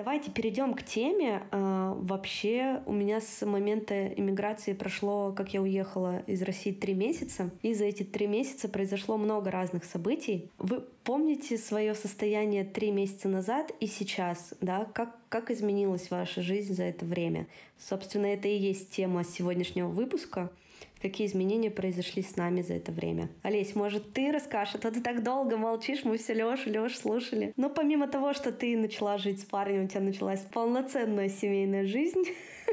[0.07, 1.43] Давайте перейдем к теме.
[1.51, 7.51] А, вообще у меня с момента иммиграции прошло, как я уехала из России, три месяца.
[7.63, 10.49] И за эти три месяца произошло много разных событий.
[10.59, 14.55] Вы помните свое состояние три месяца назад и сейчас?
[14.61, 14.85] Да?
[14.95, 17.49] Как, как изменилась ваша жизнь за это время?
[17.77, 20.53] Собственно, это и есть тема сегодняшнего выпуска—
[21.01, 23.29] какие изменения произошли с нами за это время.
[23.43, 27.53] Олесь, может, ты расскажешь, а то ты так долго молчишь, мы все Леша, Леш слушали.
[27.57, 32.25] Но помимо того, что ты начала жить с парнем, у тебя началась полноценная семейная жизнь,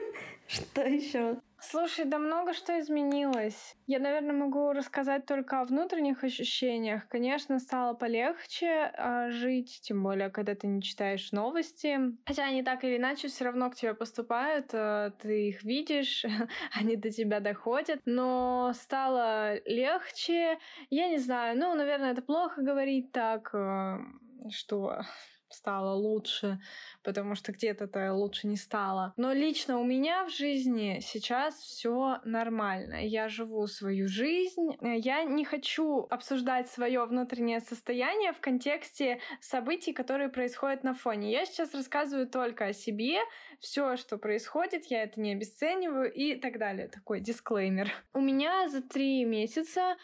[0.47, 1.37] что еще?
[1.65, 3.77] Слушай, да много что изменилось.
[3.87, 7.07] Я, наверное, могу рассказать только о внутренних ощущениях.
[7.07, 11.97] Конечно, стало полегче э, жить, тем более, когда ты не читаешь новости.
[12.25, 16.25] Хотя они так или иначе все равно к тебе поступают, э, ты их видишь,
[16.77, 18.01] они до тебя доходят.
[18.05, 20.59] Но стало легче.
[20.89, 23.99] Я не знаю, ну, наверное, это плохо говорить так, э,
[24.49, 25.01] что
[25.53, 26.59] стало лучше,
[27.03, 29.13] потому что где-то-то лучше не стало.
[29.17, 33.05] Но лично у меня в жизни сейчас все нормально.
[33.05, 34.77] Я живу свою жизнь.
[34.81, 41.31] Я не хочу обсуждать свое внутреннее состояние в контексте событий, которые происходят на фоне.
[41.31, 43.19] Я сейчас рассказываю только о себе,
[43.59, 46.87] все, что происходит, я это не обесцениваю и так далее.
[46.87, 47.91] Такой дисклеймер.
[48.13, 49.95] У меня за три месяца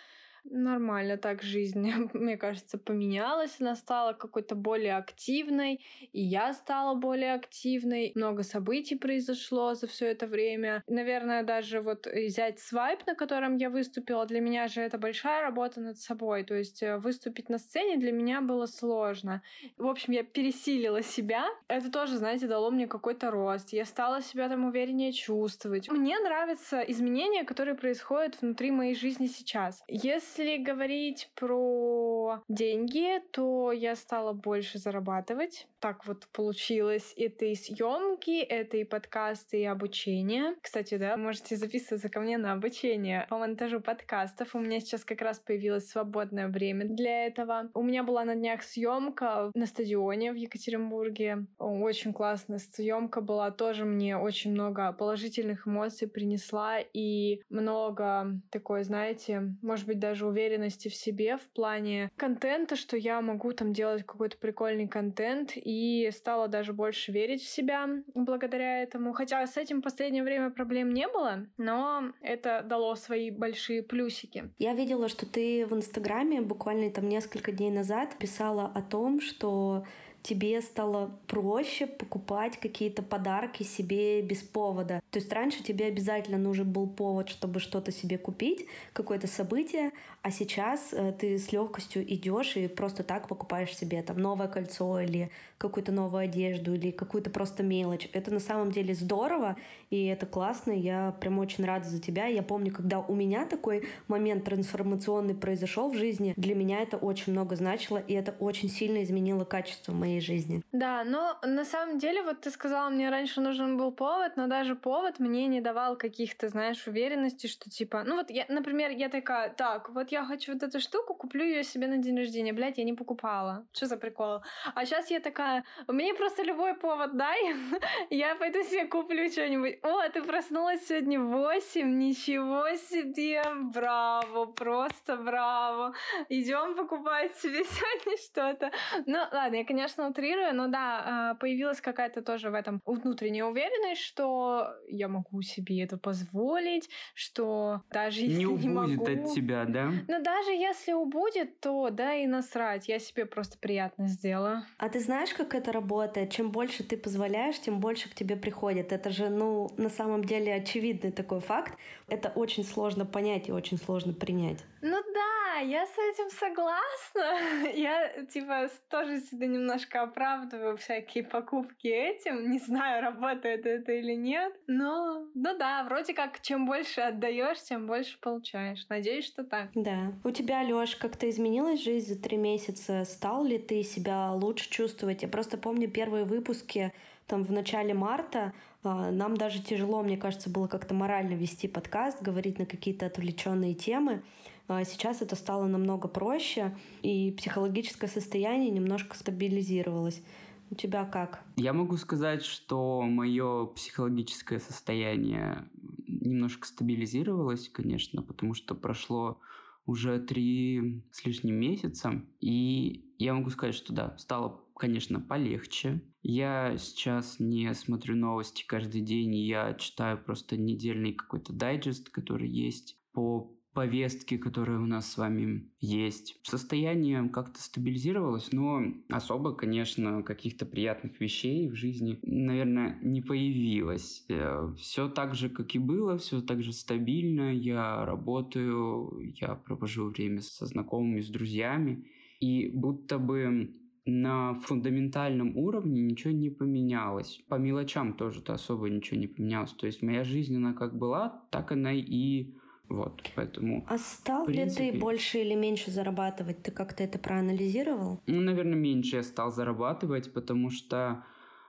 [0.44, 3.58] Нормально так жизнь, мне кажется, поменялась.
[3.60, 8.12] Она стала какой-то более активной, и я стала более активной.
[8.16, 10.84] Много событий произошло за все это время.
[10.88, 15.82] Наверное, даже вот взять свайп, на котором я выступила, для меня же это большая работа
[15.82, 16.44] над собой.
[16.44, 19.42] То есть э, выступить на сцене для меня было сложно.
[19.78, 21.46] В общем, я пересилила себя.
[21.68, 23.74] Это тоже, знаете, дало мне какой-то рост.
[23.74, 25.90] Я стала себя там увереннее чувствовать.
[25.90, 29.84] Мне нравятся изменения, которые происходят внутри моей жизни сейчас.
[29.88, 35.68] Если если говорить про деньги, то я стала больше зарабатывать.
[35.80, 37.14] Так вот получилось.
[37.18, 40.56] Это и съемки, это и подкасты, и обучение.
[40.62, 44.56] Кстати, да, можете записываться ко мне на обучение по монтажу подкастов.
[44.56, 47.70] У меня сейчас как раз появилось свободное время для этого.
[47.74, 51.48] У меня была на днях съемка на стадионе в Екатеринбурге.
[51.58, 53.52] Очень классная съемка была.
[53.52, 60.88] Тоже мне очень много положительных эмоций принесла и много такой, знаете, может быть, даже уверенности
[60.88, 66.48] в себе в плане контента, что я могу там делать какой-то прикольный контент, и стала
[66.48, 69.14] даже больше верить в себя благодаря этому.
[69.14, 74.52] Хотя с этим в последнее время проблем не было, но это дало свои большие плюсики.
[74.58, 79.86] Я видела, что ты в Инстаграме буквально там несколько дней назад писала о том, что
[80.22, 85.02] тебе стало проще покупать какие-то подарки себе без повода.
[85.12, 90.32] То есть раньше тебе обязательно нужен был повод, чтобы что-то себе купить, какое-то событие, а
[90.32, 95.32] сейчас э, ты с легкостью идешь и просто так покупаешь себе там новое кольцо или
[95.58, 98.10] какую-то новую одежду или какую-то просто мелочь.
[98.14, 99.56] Это на самом деле здорово,
[99.90, 100.72] и это классно.
[100.72, 102.28] Я прям очень рада за тебя.
[102.28, 107.34] Я помню, когда у меня такой момент трансформационный произошел в жизни, для меня это очень
[107.34, 110.62] много значило, и это очень сильно изменило качество моей моей жизни.
[110.72, 114.76] Да, но на самом деле, вот ты сказала, мне раньше нужен был повод, но даже
[114.76, 119.50] повод мне не давал каких-то, знаешь, уверенности, что типа, ну вот, я, например, я такая,
[119.50, 122.84] так, вот я хочу вот эту штуку, куплю ее себе на день рождения, блядь, я
[122.84, 123.66] не покупала.
[123.74, 124.42] Что за прикол?
[124.76, 127.56] А сейчас я такая, мне просто любой повод дай,
[128.10, 129.80] я пойду себе куплю что-нибудь.
[129.84, 135.94] О, ты проснулась сегодня в 8, ничего себе, браво, просто браво.
[136.30, 138.72] Идем покупать себе сегодня что-то.
[139.06, 143.46] Ну, ладно, я, конечно, конечно, утрирую, но да, а, появилась какая-то тоже в этом внутренняя
[143.46, 149.30] уверенность, что я могу себе это позволить, что даже если не убудет не могу...
[149.30, 149.92] от тебя, да?
[150.08, 154.66] Но даже если убудет, то да и насрать, я себе просто приятно сделала.
[154.78, 156.32] А ты знаешь, как это работает?
[156.32, 158.92] Чем больше ты позволяешь, тем больше к тебе приходит.
[158.92, 161.78] Это же, ну, на самом деле очевидный такой факт.
[162.08, 164.60] Это очень сложно понять и очень сложно принять.
[164.82, 167.70] Ну да, я с этим согласна.
[167.74, 172.52] Я, типа, тоже себя немножко оправдываю всякие покупки этим.
[172.52, 174.54] Не знаю, работает это или нет.
[174.68, 178.86] Но, ну да, вроде как, чем больше отдаешь, тем больше получаешь.
[178.90, 179.70] Надеюсь, что так.
[179.76, 180.14] Да.
[180.24, 183.04] У тебя, Лёш, как-то изменилась жизнь за три месяца?
[183.06, 185.22] Стал ли ты себя лучше чувствовать?
[185.22, 186.94] Я просто помню первые выпуски
[187.28, 192.22] там в начале марта а, нам даже тяжело, мне кажется, было как-то морально вести подкаст,
[192.22, 194.24] говорить на какие-то отвлеченные темы.
[194.70, 200.22] А сейчас это стало намного проще, и психологическое состояние немножко стабилизировалось.
[200.70, 201.44] У тебя как?
[201.56, 205.68] Я могу сказать, что мое психологическое состояние
[206.08, 209.42] немножко стабилизировалось, конечно, потому что прошло
[209.88, 216.00] уже три с лишним месяца, и я могу сказать, что да, стало, конечно, полегче.
[216.22, 223.00] Я сейчас не смотрю новости каждый день, я читаю просто недельный какой-то дайджест, который есть
[223.14, 226.40] по повестки, которые у нас с вами есть.
[226.44, 234.26] Состояние как-то стабилизировалось, но особо, конечно, каких-то приятных вещей в жизни, наверное, не появилось.
[234.30, 237.54] Э, все так же, как и было, все так же стабильно.
[237.54, 242.06] Я работаю, я провожу время со знакомыми, с друзьями.
[242.40, 247.42] И будто бы на фундаментальном уровне ничего не поменялось.
[247.48, 249.72] По мелочам тоже-то особо ничего не поменялось.
[249.74, 252.56] То есть моя жизнь, она как была, так она и
[252.90, 253.86] вот, поэтому...
[253.88, 254.86] А стал принципе...
[254.86, 256.64] ли ты больше или меньше зарабатывать?
[256.64, 258.20] Ты как-то это проанализировал?
[258.26, 261.24] Ну, наверное, меньше я стал зарабатывать, потому что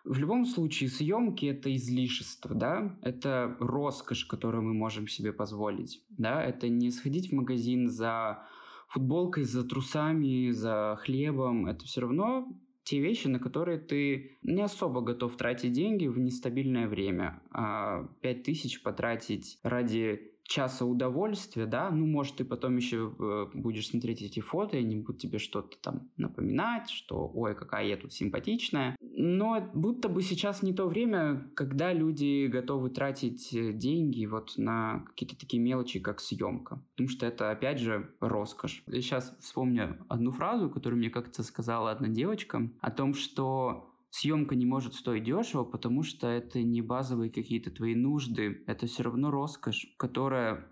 [0.05, 6.43] в любом случае съемки это излишество, да, это роскошь, которую мы можем себе позволить, да,
[6.43, 8.43] это не сходить в магазин за
[8.89, 12.49] футболкой, за трусами, за хлебом, это все равно
[12.83, 17.41] те вещи, на которые ты не особо готов тратить деньги в нестабильное время.
[17.53, 24.21] А 5000 потратить ради часа удовольствия, да, ну, может, ты потом еще э, будешь смотреть
[24.21, 28.97] эти фото, и они будут тебе что-то там напоминать, что, ой, какая я тут симпатичная.
[29.01, 35.05] Но будто бы сейчас не то время, когда люди готовы тратить э, деньги вот на
[35.11, 36.83] какие-то такие мелочи, как съемка.
[36.97, 38.83] Потому что это, опять же, роскошь.
[38.89, 44.55] Я сейчас вспомню одну фразу, которую мне как-то сказала одна девочка, о том, что съемка
[44.57, 49.31] не может стоить дешево, потому что это не базовые какие-то твои нужды, это все равно
[49.31, 50.67] роскошь, которая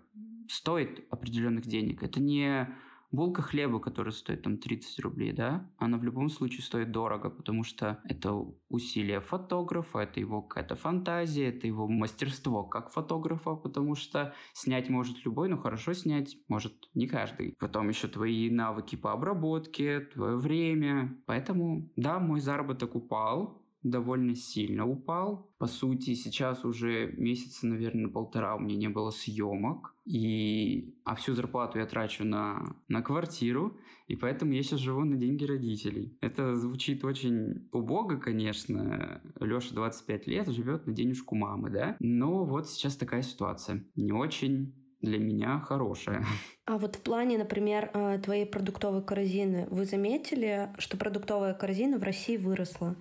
[0.49, 2.03] стоит определенных денег.
[2.03, 2.69] Это не
[3.11, 7.63] булка хлеба, которая стоит там 30 рублей, да, она в любом случае стоит дорого, потому
[7.63, 8.33] что это
[8.69, 15.25] усилие фотографа, это его какая-то фантазия, это его мастерство как фотографа, потому что снять может
[15.25, 17.55] любой, но хорошо снять может не каждый.
[17.59, 21.17] Потом еще твои навыки по обработке, твое время.
[21.25, 25.51] Поэтому, да, мой заработок упал, довольно сильно упал.
[25.57, 29.95] По сути, сейчас уже месяца, наверное, полтора у меня не было съемок.
[30.05, 30.95] И...
[31.05, 35.45] А всю зарплату я трачу на, на квартиру, и поэтому я сейчас живу на деньги
[35.45, 36.17] родителей.
[36.21, 39.21] Это звучит очень убого, конечно.
[39.39, 41.95] Леша 25 лет, живет на денежку мамы, да?
[41.99, 43.85] Но вот сейчас такая ситуация.
[43.95, 46.25] Не очень для меня хорошая.
[46.65, 52.03] А вот в плане, например, э, твоей продуктовой корзины, вы заметили, что продуктовая корзина в
[52.03, 52.95] России выросла?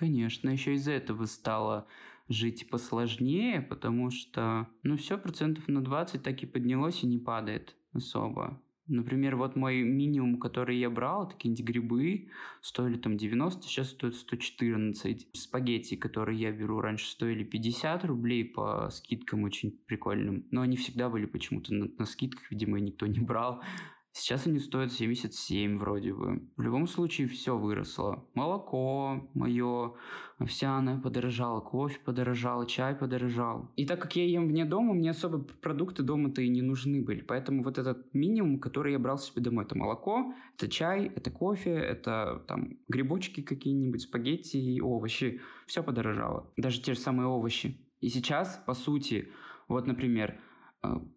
[0.00, 1.86] Конечно, еще из-за этого стало
[2.26, 7.76] жить посложнее, потому что, ну, все процентов на 20 так и поднялось и не падает
[7.92, 8.62] особо.
[8.86, 12.30] Например, вот мой минимум, который я брал, это какие-нибудь грибы,
[12.62, 15.28] стоили там 90, сейчас стоят 114.
[15.34, 20.46] Спагетти, которые я беру, раньше стоили 50 рублей по скидкам очень прикольным.
[20.50, 23.62] Но они всегда были почему-то на, на скидках, видимо, никто не брал.
[24.12, 26.42] Сейчас они стоят 77 вроде бы.
[26.56, 28.26] В любом случае все выросло.
[28.34, 29.94] Молоко мое
[30.38, 33.70] овсяное подорожало, кофе подорожал, чай подорожал.
[33.76, 37.20] И так как я ем вне дома, мне особо продукты дома-то и не нужны были.
[37.20, 41.70] Поэтому вот этот минимум, который я брал себе домой, это молоко, это чай, это кофе,
[41.70, 45.40] это там грибочки какие-нибудь, спагетти и овощи.
[45.66, 46.52] Все подорожало.
[46.56, 47.86] Даже те же самые овощи.
[48.00, 49.30] И сейчас, по сути,
[49.68, 50.40] вот, например,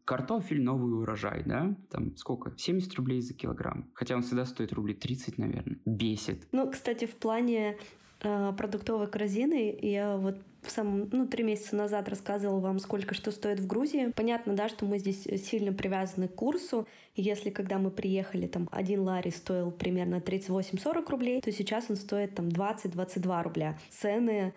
[0.06, 2.54] картофель новый урожай, да, там сколько?
[2.58, 3.90] 70 рублей за килограмм.
[3.94, 5.78] Хотя он всегда стоит рублей 30, наверное.
[5.86, 6.48] Бесит.
[6.52, 7.78] Ну, кстати, в плане
[8.22, 13.32] э, продуктовой корзины я вот в самом, ну, три месяца назад рассказывала вам, сколько что
[13.32, 14.12] стоит в Грузии.
[14.16, 16.88] Понятно, да, что мы здесь сильно привязаны к курсу.
[17.16, 22.36] если когда мы приехали, там, один лари стоил примерно 38-40 рублей, то сейчас он стоит
[22.36, 23.78] там 20-22 рубля.
[23.90, 24.52] Цены Э,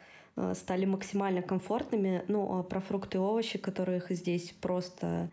[0.55, 2.25] стали максимально комфортными.
[2.29, 5.31] Ну, а про фрукты и овощи, которых здесь просто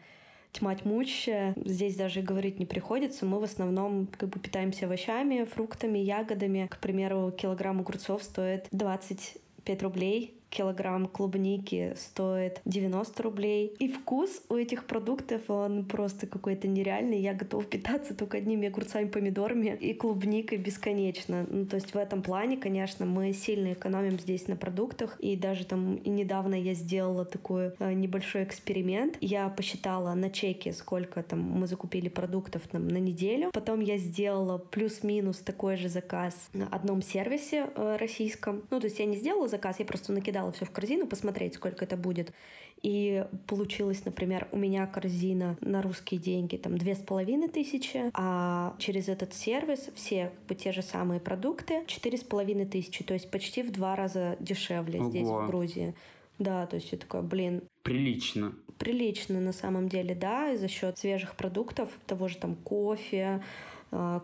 [0.53, 1.53] тьма тьмущая.
[1.57, 3.25] Здесь даже говорить не приходится.
[3.25, 6.67] Мы в основном как бы питаемся овощами, фруктами, ягодами.
[6.69, 13.75] К примеру, килограмм огурцов стоит 25 рублей килограмм клубники стоит 90 рублей.
[13.79, 17.19] И вкус у этих продуктов, он просто какой-то нереальный.
[17.19, 21.45] Я готова питаться только одними огурцами, помидорами и клубникой бесконечно.
[21.49, 25.19] Ну, то есть в этом плане, конечно, мы сильно экономим здесь на продуктах.
[25.19, 29.17] И даже там и недавно я сделала такой э, небольшой эксперимент.
[29.21, 33.49] Я посчитала на чеке, сколько там мы закупили продуктов там, на неделю.
[33.51, 38.61] Потом я сделала плюс-минус такой же заказ на одном сервисе э, российском.
[38.69, 41.55] Ну, то есть я не сделала заказ, я просто накидала накидала все в корзину, посмотреть,
[41.55, 42.33] сколько это будет.
[42.81, 48.75] И получилось, например, у меня корзина на русские деньги там две с половиной тысячи, а
[48.77, 53.13] через этот сервис все как бы те же самые продукты четыре с половиной тысячи, то
[53.13, 55.09] есть почти в два раза дешевле Ого.
[55.09, 55.93] здесь, в Грузии.
[56.39, 57.61] Да, то есть я такая, блин.
[57.83, 58.53] Прилично.
[58.77, 63.41] Прилично на самом деле, да, и за счет свежих продуктов, того же там кофе,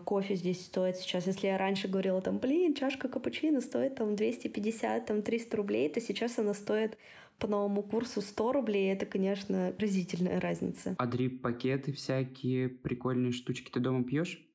[0.04, 5.06] кофе здесь стоит сейчас, если я раньше говорила, там, блин, чашка капучино стоит там 250,
[5.06, 6.96] там 300 рублей, то сейчас она стоит
[7.38, 8.92] по новому курсу 100 рублей.
[8.92, 10.94] Это, конечно, разительная разница.
[10.98, 14.46] А дрип-пакеты всякие прикольные штучки ты дома пьешь?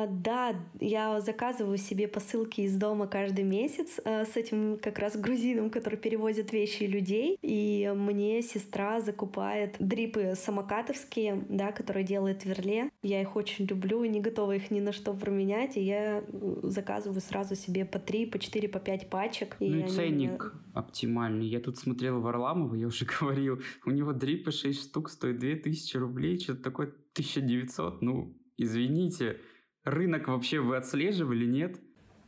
[0.00, 5.16] А, да, я заказываю себе посылки из дома каждый месяц а, с этим как раз
[5.16, 7.38] грузином, который перевозит вещи людей.
[7.42, 12.90] И мне сестра закупает дрипы самокатовские, да, которые делает Верле.
[13.02, 15.76] Я их очень люблю, не готова их ни на что променять.
[15.76, 16.24] И я
[16.62, 19.56] заказываю сразу себе по три, по четыре, по пять пачек.
[19.60, 20.64] И ну и ценник меня...
[20.74, 21.46] оптимальный.
[21.46, 26.38] Я тут смотрела Варламова, я уже говорил, у него дрипы 6 штук стоят 2000 рублей,
[26.38, 28.02] что-то такое 1900.
[28.02, 29.38] Ну, извините,
[29.84, 31.76] Рынок вообще вы отслеживали, нет?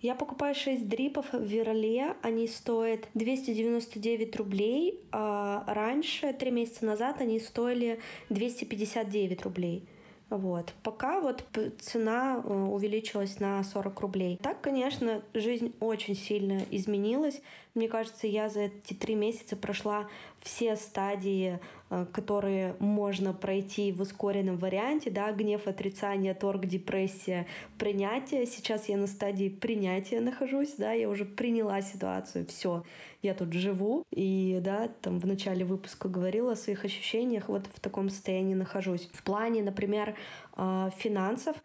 [0.01, 7.21] Я покупаю 6 дрипов в Верле, они стоят 299 рублей, а раньше, три месяца назад,
[7.21, 9.87] они стоили 259 рублей.
[10.29, 10.73] Вот.
[10.83, 11.45] Пока вот
[11.79, 14.39] цена э, увеличилась на 40 рублей.
[14.43, 17.43] Так, конечно, жизнь очень сильно изменилась.
[17.75, 20.07] Мне кажется, я за эти три месяца прошла
[20.41, 21.59] все стадии,
[21.89, 27.47] э, которые можно пройти в ускоренном варианте, да, гнев, отрицание, торг, депрессия,
[27.79, 28.45] принятие.
[28.45, 32.85] Сейчас я на стадии принятия нахожусь, да, я уже приняла ситуацию, все,
[33.23, 37.81] я тут живу, и, да, там в начале выпуска говорила о своих ощущениях, вот в
[37.81, 39.09] таком состоянии нахожусь.
[39.15, 40.15] В плане, например,
[40.57, 41.57] э, финансов,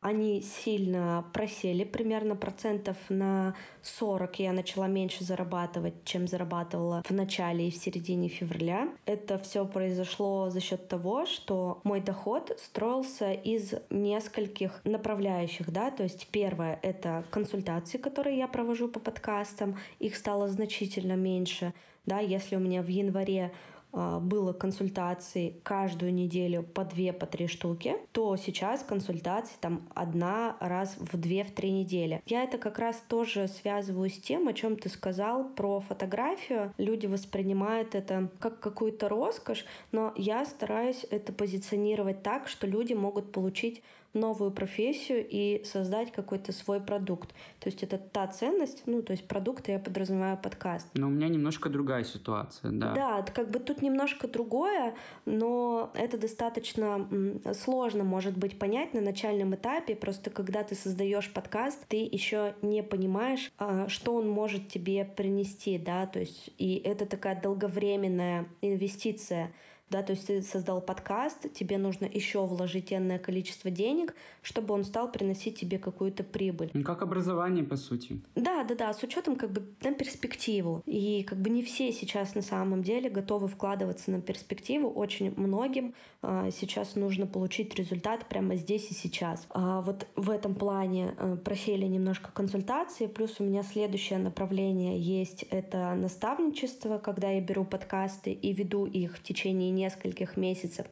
[0.00, 7.68] они сильно просели, примерно процентов на 40 я начала меньше зарабатывать, чем зарабатывала в начале
[7.68, 8.88] и в середине февраля.
[9.04, 16.02] Это все произошло за счет того, что мой доход строился из нескольких направляющих, да, то
[16.02, 21.72] есть первое— это консультации, которые я провожу по подкастам, их стало значительно меньше,
[22.04, 23.52] да, если у меня в январе
[23.92, 30.96] было консультаций каждую неделю по две, по три штуки, то сейчас консультации там одна раз
[30.98, 32.22] в две, в три недели.
[32.26, 36.74] Я это как раз тоже связываю с тем, о чем ты сказал про фотографию.
[36.78, 43.32] Люди воспринимают это как какую-то роскошь, но я стараюсь это позиционировать так, что люди могут
[43.32, 43.82] получить
[44.16, 47.30] новую профессию и создать какой-то свой продукт.
[47.60, 50.88] То есть это та ценность, ну, то есть продукт, я подразумеваю подкаст.
[50.94, 52.94] Но у меня немножко другая ситуация, да.
[52.94, 54.94] Да, как бы тут немножко другое,
[55.24, 57.08] но это достаточно
[57.54, 59.94] сложно, может быть, понять на начальном этапе.
[59.94, 65.78] Просто когда ты создаешь подкаст, ты еще не понимаешь, а, что он может тебе принести,
[65.78, 69.52] да, то есть и это такая долговременная инвестиция
[69.90, 74.84] да, то есть ты создал подкаст, тебе нужно еще вложить энное количество денег, чтобы он
[74.84, 76.70] стал приносить тебе какую-то прибыль.
[76.74, 78.20] Ну, как образование, по сути.
[78.34, 80.82] Да, да, да, с учетом как бы на перспективу.
[80.86, 84.90] И как бы не все сейчас на самом деле готовы вкладываться на перспективу.
[84.90, 89.46] Очень многим а, сейчас нужно получить результат прямо здесь и сейчас.
[89.50, 95.44] А вот в этом плане а, просели немножко консультации, плюс у меня следующее направление есть,
[95.44, 100.86] это наставничество, когда я беру подкасты и веду их в течение нескольких месяцев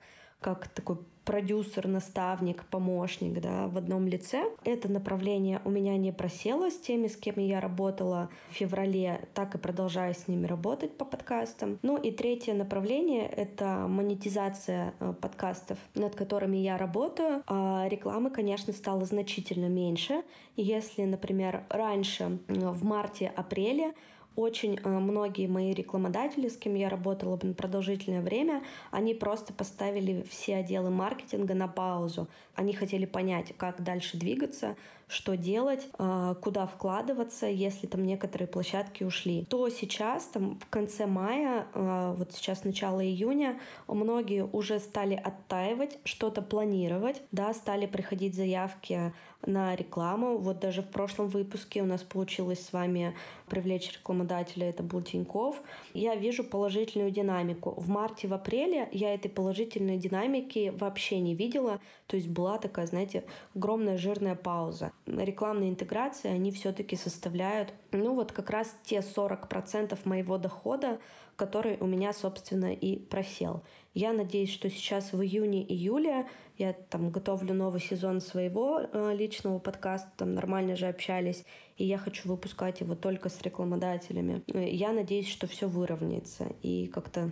[0.44, 4.44] как такой продюсер, наставник, помощник да, в одном лице.
[4.62, 9.54] Это направление у меня не просело с теми, с кем я работала в феврале, так
[9.54, 11.78] и продолжаю с ними работать по подкастам.
[11.80, 17.42] Ну и третье направление— это монетизация э, подкастов, над которыми я работаю.
[17.46, 20.22] А рекламы, конечно, стало значительно меньше.
[20.56, 23.94] Если, например, раньше, в марте-апреле
[24.36, 30.24] очень э, многие мои рекламодатели, с кем я работала на продолжительное время, они просто поставили
[30.28, 32.28] все отделы маркетинга на паузу.
[32.54, 34.76] Они хотели понять, как дальше двигаться,
[35.08, 39.44] что делать, э, куда вкладываться, если там некоторые площадки ушли.
[39.44, 45.98] То сейчас, там в конце мая, э, вот сейчас начало июня, многие уже стали оттаивать,
[46.04, 49.12] что-то планировать, да, стали приходить заявки
[49.46, 50.38] на рекламу.
[50.38, 53.14] Вот даже в прошлом выпуске у нас получилось с вами
[53.48, 55.62] привлечь рекламодателя, это был Тиньков.
[55.92, 57.74] Я вижу положительную динамику.
[57.76, 61.80] В марте, в апреле я этой положительной динамики вообще не видела.
[62.06, 63.24] То есть была такая, знаете,
[63.54, 64.92] огромная жирная пауза.
[65.06, 70.98] Рекламные интеграции, они все-таки составляют, ну вот как раз те 40% моего дохода,
[71.36, 73.62] который у меня, собственно, и просел.
[73.94, 76.26] Я надеюсь, что сейчас в июне-июле
[76.56, 81.44] я там готовлю новый сезон своего э, личного подкаста, там нормально же общались,
[81.76, 84.42] и я хочу выпускать его только с рекламодателями.
[84.52, 87.30] Э, я надеюсь, что все выровняется и как-то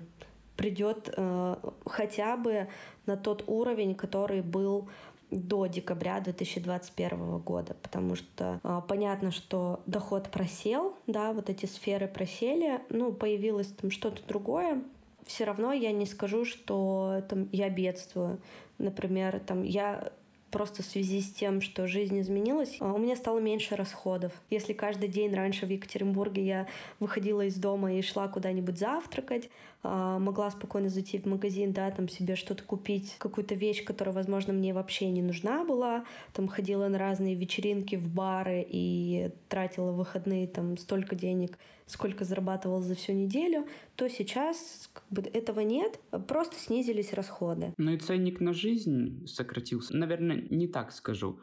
[0.57, 1.57] придет э,
[1.87, 2.69] хотя бы
[3.07, 4.89] на тот уровень, который был
[5.31, 12.07] до декабря 2021 года, потому что э, понятно, что доход просел, да, вот эти сферы
[12.07, 14.83] просели, ну, появилось там что-то другое,
[15.27, 18.41] все равно я не скажу, что там, я бедствую.
[18.79, 20.13] Например, там, я
[20.53, 24.33] просто в связи с тем, что жизнь изменилась, а, у меня стало меньше расходов.
[24.51, 26.67] Если каждый день раньше в Екатеринбурге я
[27.01, 29.49] выходила из дома и шла куда-нибудь завтракать,
[29.83, 34.73] могла спокойно зайти в магазин, да, там себе что-то купить, какую-то вещь, которая, возможно, мне
[34.73, 40.77] вообще не нужна была, там ходила на разные вечеринки, в бары и тратила выходные там
[40.77, 43.67] столько денег, сколько зарабатывала за всю неделю,
[43.97, 47.75] то сейчас как бы, этого нет, просто снизились расходы.
[47.77, 49.97] Ну и ценник на жизнь сократился.
[49.97, 51.41] Наверное, не так скажу.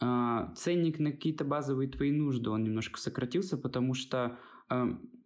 [0.00, 4.38] А, ценник на какие-то базовые твои нужды, он немножко сократился, потому что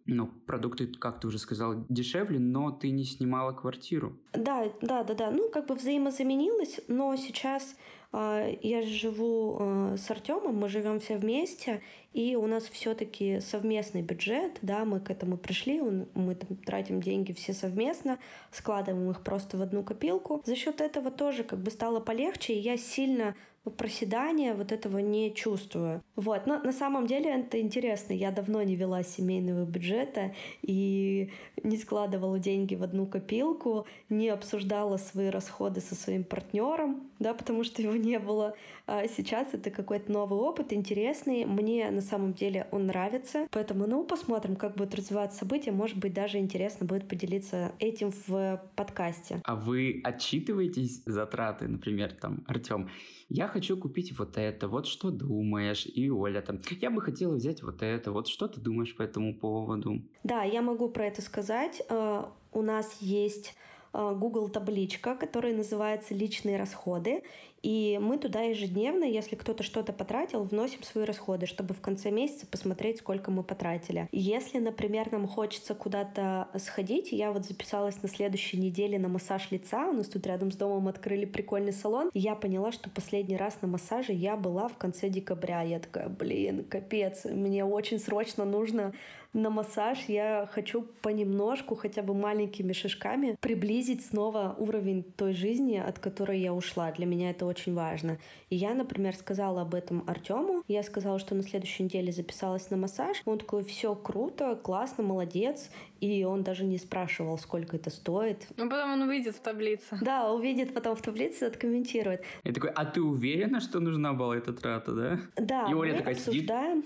[0.07, 4.17] ну, продукты, как ты уже сказал, дешевле, но ты не снимала квартиру.
[4.33, 5.31] Да, да, да, да.
[5.31, 7.75] Ну, как бы взаимозаменилось, но сейчас
[8.13, 11.81] а, я живу э, с Артемом, мы живем все вместе,
[12.13, 17.33] и у нас все-таки совместный бюджет, да, мы к этому пришли, мы там тратим деньги
[17.33, 18.17] все совместно,
[18.51, 20.41] складываем их просто в одну копилку.
[20.45, 23.35] За счет этого тоже как бы стало полегче, и я сильно
[23.69, 26.01] проседания вот этого не чувствую.
[26.15, 28.13] Вот, но на самом деле это интересно.
[28.13, 31.31] Я давно не вела семейного бюджета и
[31.63, 37.63] не складывала деньги в одну копилку, не обсуждала свои расходы со своим партнером, да, потому
[37.63, 38.55] что его не было.
[38.85, 41.45] А сейчас это какой-то новый опыт, интересный.
[41.45, 43.47] Мне на самом деле он нравится.
[43.51, 45.71] Поэтому, ну, посмотрим, как будут развиваться события.
[45.71, 49.41] Может быть, даже интересно будет поделиться этим в подкасте.
[49.43, 52.89] А вы отчитываетесь затраты, например, там, Артем,
[53.29, 55.85] я хочу купить вот это, вот что думаешь?
[55.85, 59.37] И Оля там, я бы хотела взять вот это, вот что ты думаешь по этому
[59.37, 60.01] поводу?
[60.23, 61.81] Да, я могу про это сказать.
[61.89, 63.55] Э, у нас есть
[63.97, 67.23] Google табличка, которая называется «Личные расходы».
[67.63, 72.45] И мы туда ежедневно, если кто-то что-то потратил, вносим свои расходы, чтобы в конце месяца
[72.45, 74.07] посмотреть, сколько мы потратили.
[74.11, 79.89] Если, например, нам хочется куда-то сходить, я вот записалась на следующей неделе на массаж лица,
[79.89, 83.67] у нас тут рядом с домом открыли прикольный салон, я поняла, что последний раз на
[83.67, 85.63] массаже я была в конце декабря.
[85.63, 88.93] Я такая, блин, капец, мне очень срочно нужно
[89.37, 95.99] на массаж я хочу понемножку, хотя бы маленькими шажками, приблизить снова уровень той жизни, от
[95.99, 96.91] которой я ушла.
[96.91, 98.17] Для меня это очень важно.
[98.49, 100.63] И я, например, сказала об этом Артему.
[100.67, 103.21] Я сказала, что на следующей неделе записалась на массаж.
[103.25, 105.69] Он такой, все круто, классно, молодец.
[105.99, 108.47] И он даже не спрашивал, сколько это стоит.
[108.57, 109.97] Ну, потом он увидит в таблице.
[110.01, 112.23] Да, увидит потом в таблице, откомментирует.
[112.43, 115.19] Я такой, а ты уверена, что нужна была эта трата, да?
[115.35, 116.83] Да, и Оля мы такая обсуждаем.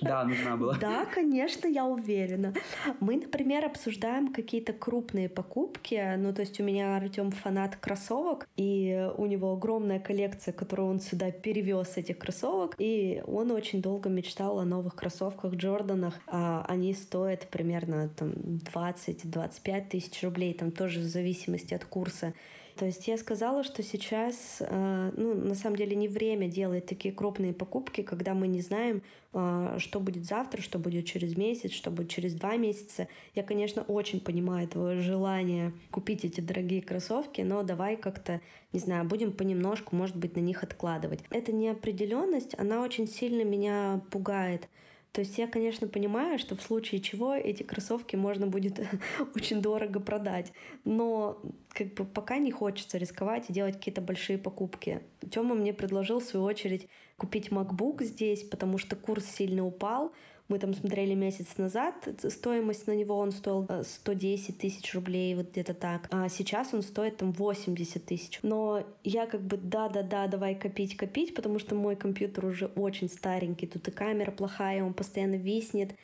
[0.00, 0.76] Да, нужна была.
[0.78, 2.54] Да, конечно, я уверена.
[3.00, 6.16] Мы, например, обсуждаем какие-то крупные покупки.
[6.16, 11.00] Ну, то есть у меня Артем фанат кроссовок, и у него огромная коллекция, которую он
[11.00, 12.74] сюда перевез этих кроссовок.
[12.78, 16.14] И он очень долго мечтал о новых кроссовках Джорданах.
[16.26, 22.34] А они стоят примерно там 20-25 тысяч рублей, там тоже в зависимости от курса.
[22.76, 27.14] То есть я сказала, что сейчас, э, ну, на самом деле не время делать такие
[27.14, 29.02] крупные покупки, когда мы не знаем,
[29.32, 33.06] э, что будет завтра, что будет через месяц, что будет через два месяца.
[33.36, 38.40] Я, конечно, очень понимаю твое желание купить эти дорогие кроссовки, но давай как-то,
[38.72, 41.20] не знаю, будем понемножку, может быть, на них откладывать.
[41.30, 44.68] Эта неопределенность, она очень сильно меня пугает.
[45.14, 48.80] То есть я, конечно, понимаю, что в случае чего эти кроссовки можно будет
[49.36, 50.52] очень дорого продать,
[50.84, 55.02] но как бы пока не хочется рисковать и делать какие-то большие покупки.
[55.30, 60.12] Тёма мне предложил, в свою очередь, купить MacBook здесь, потому что курс сильно упал,
[60.48, 61.94] мы там смотрели месяц назад,
[62.28, 66.06] стоимость на него он стоил 110 э, тысяч рублей, вот где-то так.
[66.10, 68.40] А сейчас он стоит там 80 тысяч.
[68.42, 73.66] Но я как бы да-да-да, давай копить, копить, потому что мой компьютер уже очень старенький,
[73.66, 75.94] тут и камера плохая, он постоянно виснет.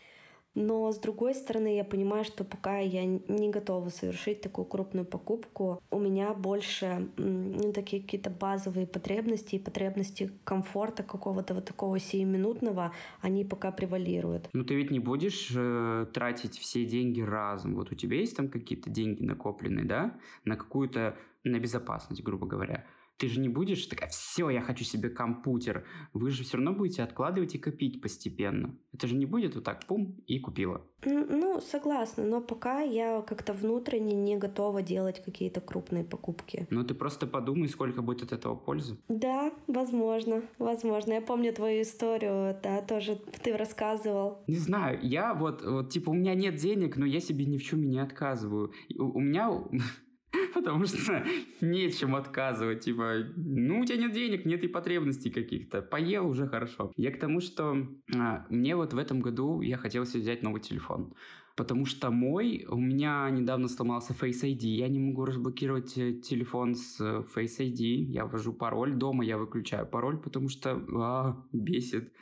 [0.54, 5.80] Но с другой стороны, я понимаю, что пока я не готова совершить такую крупную покупку,
[5.90, 12.92] у меня больше ну, такие какие-то базовые потребности и потребности комфорта какого-то вот такого сиюминутного,
[13.20, 14.48] они пока превалируют.
[14.52, 17.76] Ну ты ведь не будешь э, тратить все деньги разом.
[17.76, 22.86] Вот у тебя есть там какие-то деньги накопленные, да, на какую-то, на безопасность, грубо говоря.
[23.20, 25.84] Ты же не будешь такая, все, я хочу себе компьютер.
[26.14, 28.74] Вы же все равно будете откладывать и копить постепенно.
[28.94, 30.86] Это же не будет вот так, пум, и купила.
[31.04, 36.66] Ну, согласна, но пока я как-то внутренне не готова делать какие-то крупные покупки.
[36.70, 38.96] Ну, ты просто подумай, сколько будет от этого пользы.
[39.08, 41.12] Да, возможно, возможно.
[41.12, 44.38] Я помню твою историю, да, тоже ты рассказывал.
[44.46, 47.62] Не знаю, я вот, вот типа, у меня нет денег, но я себе ни в
[47.62, 48.72] чем не отказываю.
[48.98, 49.50] У, у меня
[50.54, 51.24] Потому что
[51.60, 52.80] нечем отказывать.
[52.80, 55.82] Типа, ну, у тебя нет денег, нет и потребностей каких-то.
[55.82, 56.92] Поел уже хорошо.
[56.96, 60.60] Я к тому, что а, мне вот в этом году я хотел себе взять новый
[60.60, 61.12] телефон.
[61.56, 64.66] Потому что мой, у меня недавно сломался Face ID.
[64.66, 68.12] Я не могу разблокировать э, телефон с э, Face ID.
[68.12, 68.94] Я ввожу пароль.
[68.94, 72.12] Дома я выключаю пароль, потому что а, бесит.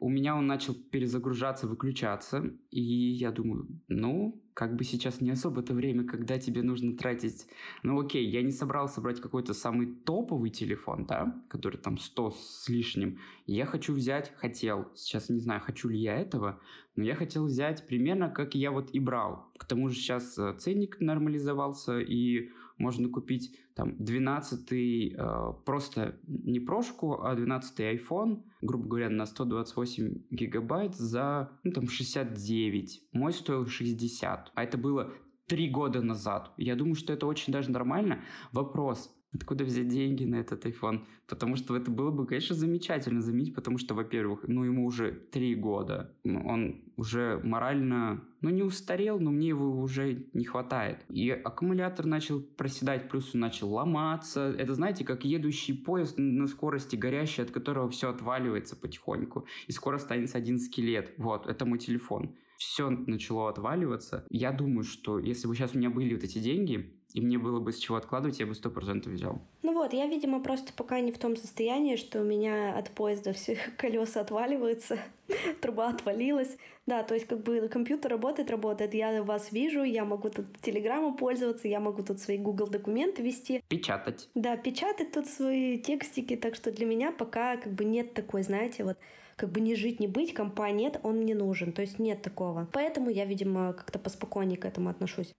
[0.00, 2.52] У меня он начал перезагружаться, выключаться.
[2.70, 7.46] И я думаю, ну, как бы сейчас не особо это время, когда тебе нужно тратить...
[7.82, 12.68] Ну окей, я не собрался брать какой-то самый топовый телефон, да, который там 100 с
[12.68, 13.18] лишним.
[13.46, 16.60] Я хочу взять, хотел, сейчас не знаю, хочу ли я этого,
[16.96, 19.52] но я хотел взять примерно, как я вот и брал.
[19.58, 26.60] К тому же сейчас э, ценник нормализовался, и можно купить там 12 э, просто не
[26.60, 33.08] прошку, а 12 iPhone, грубо говоря, на 128 гигабайт за ну, там 69.
[33.12, 34.52] Мой стоил 60.
[34.54, 35.12] А это было
[35.46, 36.52] три года назад.
[36.56, 38.22] Я думаю, что это очень даже нормально.
[38.52, 41.04] Вопрос, Откуда взять деньги на этот iPhone?
[41.26, 45.54] Потому что это было бы, конечно, замечательно заменить, потому что, во-первых, ну, ему уже три
[45.54, 46.16] года.
[46.24, 51.04] Он уже морально, ну, не устарел, но мне его уже не хватает.
[51.10, 54.54] И аккумулятор начал проседать, плюс он начал ломаться.
[54.58, 59.46] Это, знаете, как едущий поезд на скорости горящий, от которого все отваливается потихоньку.
[59.66, 61.12] И скоро останется один скелет.
[61.18, 64.26] Вот, это мой телефон все начало отваливаться.
[64.30, 67.58] Я думаю, что если бы сейчас у меня были вот эти деньги, и мне было
[67.58, 69.40] бы с чего откладывать, я бы сто процентов взял.
[69.62, 73.32] Ну вот, я, видимо, просто пока не в том состоянии, что у меня от поезда
[73.32, 74.98] все колеса отваливаются,
[75.60, 76.56] труба отвалилась.
[76.86, 78.94] Да, то есть как бы компьютер работает, работает.
[78.94, 83.62] Я вас вижу, я могу тут телеграмму пользоваться, я могу тут свои Google документы вести.
[83.68, 84.28] Печатать.
[84.34, 86.36] Да, печатать тут свои текстики.
[86.36, 88.96] Так что для меня пока как бы нет такой, знаете, вот
[89.36, 91.72] как бы не жить, не быть, компа нет, он мне нужен.
[91.72, 92.68] То есть нет такого.
[92.72, 95.32] Поэтому я, видимо, как-то поспокойнее к этому отношусь.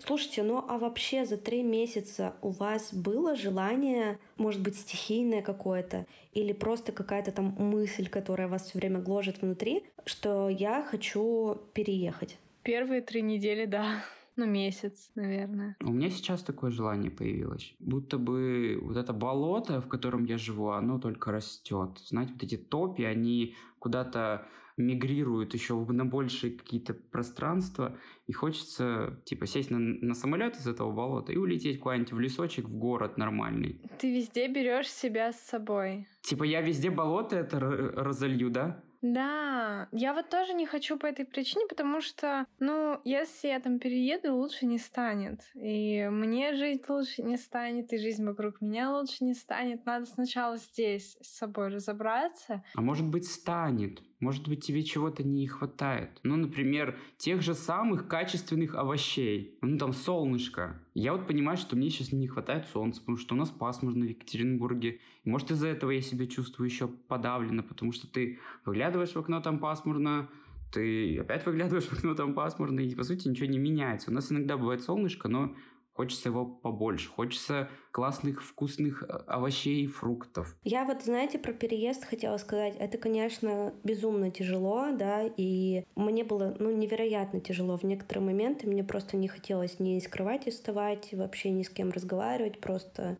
[0.00, 6.06] Слушайте, ну а вообще за три месяца у вас было желание, может быть, стихийное какое-то,
[6.32, 12.38] или просто какая-то там мысль, которая вас все время гложет внутри, что я хочу переехать?
[12.62, 14.02] Первые три недели, да.
[14.36, 15.76] Ну, месяц, наверное.
[15.80, 17.72] У меня сейчас такое желание появилось.
[17.78, 22.00] Будто бы вот это болото, в котором я живу, оно только растет.
[22.04, 24.44] Знаете, вот эти топи, они куда-то
[24.76, 30.90] мигрируют еще на большие какие-то пространства, и хочется, типа, сесть на, на самолет из этого
[30.92, 33.80] болота и улететь куда-нибудь в лесочек, в город нормальный.
[33.98, 36.06] Ты везде берешь себя с собой.
[36.22, 38.82] Типа, я везде болото это разолью, да?
[39.04, 43.78] Да, я вот тоже не хочу по этой причине, потому что, ну, если я там
[43.78, 45.42] перееду, лучше не станет.
[45.54, 49.84] И мне жить лучше не станет, и жизнь вокруг меня лучше не станет.
[49.84, 52.64] Надо сначала здесь с собой разобраться.
[52.74, 54.00] А может быть, станет.
[54.24, 56.18] Может быть, тебе чего-то не хватает.
[56.22, 59.58] Ну, например, тех же самых качественных овощей.
[59.60, 60.80] Ну, там, солнышко.
[60.94, 64.08] Я вот понимаю, что мне сейчас не хватает солнца, потому что у нас пасмурно в
[64.08, 64.98] Екатеринбурге.
[65.26, 69.58] Может, из-за этого я себя чувствую еще подавленно, потому что ты выглядываешь в окно, там
[69.58, 70.30] пасмурно,
[70.72, 74.10] ты опять выглядываешь в окно, там пасмурно, и, по сути, ничего не меняется.
[74.10, 75.54] У нас иногда бывает солнышко, но
[75.94, 80.56] Хочется его побольше, хочется классных вкусных э, овощей и фруктов.
[80.64, 82.74] Я вот, знаете, про переезд хотела сказать.
[82.80, 87.76] Это, конечно, безумно тяжело, да, и мне было, ну, невероятно тяжело.
[87.76, 91.90] В некоторые моменты мне просто не хотелось ни из кровати вставать, вообще ни с кем
[91.90, 93.16] разговаривать, просто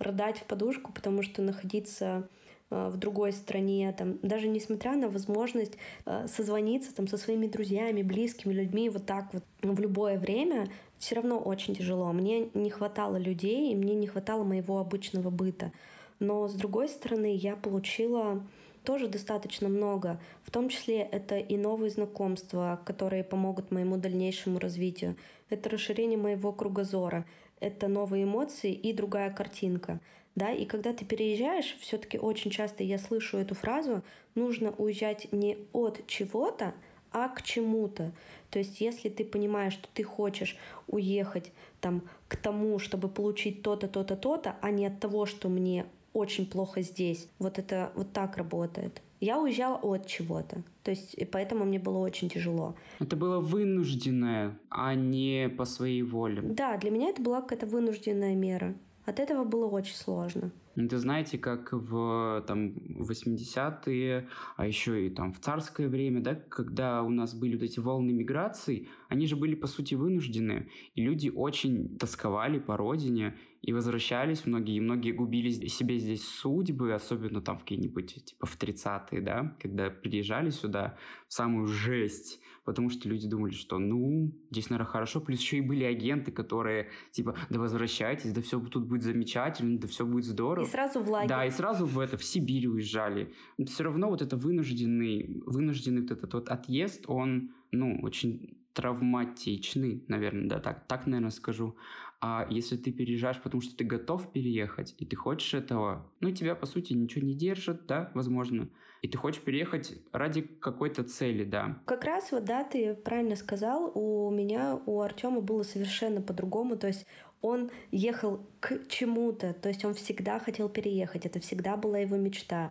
[0.00, 2.28] рыдать в подушку, потому что находиться
[2.70, 8.52] в другой стране, там, даже несмотря на возможность э, созвониться там, со своими друзьями, близкими
[8.52, 12.12] людьми вот так вот в любое время, все равно очень тяжело.
[12.12, 15.72] Мне не хватало людей, и мне не хватало моего обычного быта.
[16.18, 18.42] Но, с другой стороны, я получила
[18.82, 20.20] тоже достаточно много.
[20.42, 25.16] В том числе это и новые знакомства, которые помогут моему дальнейшему развитию.
[25.50, 27.26] Это расширение моего кругозора.
[27.60, 30.00] Это новые эмоции и другая картинка
[30.36, 34.02] да, и когда ты переезжаешь, все-таки очень часто я слышу эту фразу,
[34.34, 36.74] нужно уезжать не от чего-то,
[37.10, 38.12] а к чему-то.
[38.50, 40.56] То есть, если ты понимаешь, что ты хочешь
[40.86, 45.86] уехать там к тому, чтобы получить то-то, то-то, то-то, а не от того, что мне
[46.12, 47.28] очень плохо здесь.
[47.38, 49.00] Вот это вот так работает.
[49.20, 50.62] Я уезжала от чего-то.
[50.82, 52.74] То есть, и поэтому мне было очень тяжело.
[53.00, 56.42] Это было вынужденное, а не по своей воле.
[56.42, 58.74] Да, для меня это была какая-то вынужденная мера.
[59.06, 60.50] От этого было очень сложно.
[60.76, 67.02] Это знаете, как в там, 80-е, а еще и там в царское время, да, когда
[67.02, 70.68] у нас были вот эти волны миграции, они же были, по сути, вынуждены.
[70.94, 76.92] И люди очень тосковали по родине и возвращались многие, и многие губили себе здесь судьбы,
[76.92, 82.90] особенно там в какие-нибудь, типа в 30-е, да, когда приезжали сюда в самую жесть потому
[82.90, 85.20] что люди думали, что ну, здесь, наверное, хорошо.
[85.20, 89.86] Плюс еще и были агенты, которые типа, да возвращайтесь, да все тут будет замечательно, да
[89.86, 90.65] все будет здорово.
[90.66, 91.28] И сразу в лагерь.
[91.28, 93.32] Да, и сразу в это, в Сибирь уезжали.
[93.58, 100.04] Но все равно вот это вынужденный, вынужденный вот этот вот отъезд, он, ну, очень травматичный,
[100.06, 101.76] наверное, да, так, так, наверное, скажу.
[102.20, 106.54] А если ты переезжаешь, потому что ты готов переехать, и ты хочешь этого, ну, тебя,
[106.54, 108.68] по сути, ничего не держит, да, возможно,
[109.02, 111.78] и ты хочешь переехать ради какой-то цели, да.
[111.86, 116.86] Как раз вот, да, ты правильно сказал, у меня, у Артема было совершенно по-другому, то
[116.86, 117.06] есть
[117.42, 122.70] он ехал к чему-то, то есть он всегда хотел переехать, это всегда была его мечта.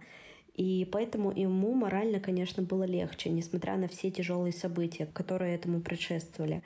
[0.56, 6.64] И поэтому ему морально, конечно, было легче, несмотря на все тяжелые события, которые этому предшествовали.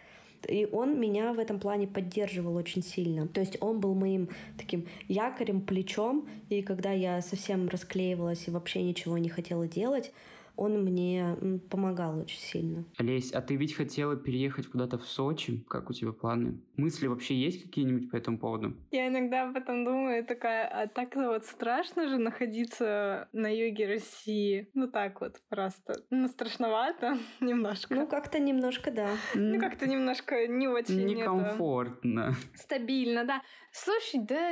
[0.47, 3.27] И он меня в этом плане поддерживал очень сильно.
[3.27, 6.29] То есть он был моим таким якорем, плечом.
[6.49, 10.13] И когда я совсем расклеивалась и вообще ничего не хотела делать,
[10.59, 11.37] он мне
[11.69, 12.83] помогал очень сильно.
[12.97, 15.63] Олесь, а ты ведь хотела переехать куда-то в Сочи?
[15.69, 16.59] Как у тебя планы?
[16.75, 18.75] Мысли вообще есть какие-нибудь по этому поводу?
[18.91, 24.69] Я иногда об этом думаю, такая, а так вот страшно же находиться на юге России.
[24.73, 25.93] Ну так вот просто.
[26.09, 27.95] Ну, страшновато немножко.
[27.95, 29.11] Ну, как-то немножко, да.
[29.35, 31.05] Ну, как-то немножко не очень...
[31.05, 32.35] Некомфортно.
[32.53, 33.41] Стабильно, да.
[33.71, 34.51] Слушай, да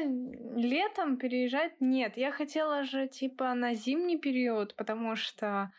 [0.56, 2.14] летом переезжать нет.
[2.16, 5.74] Я хотела же типа на зимний период, потому что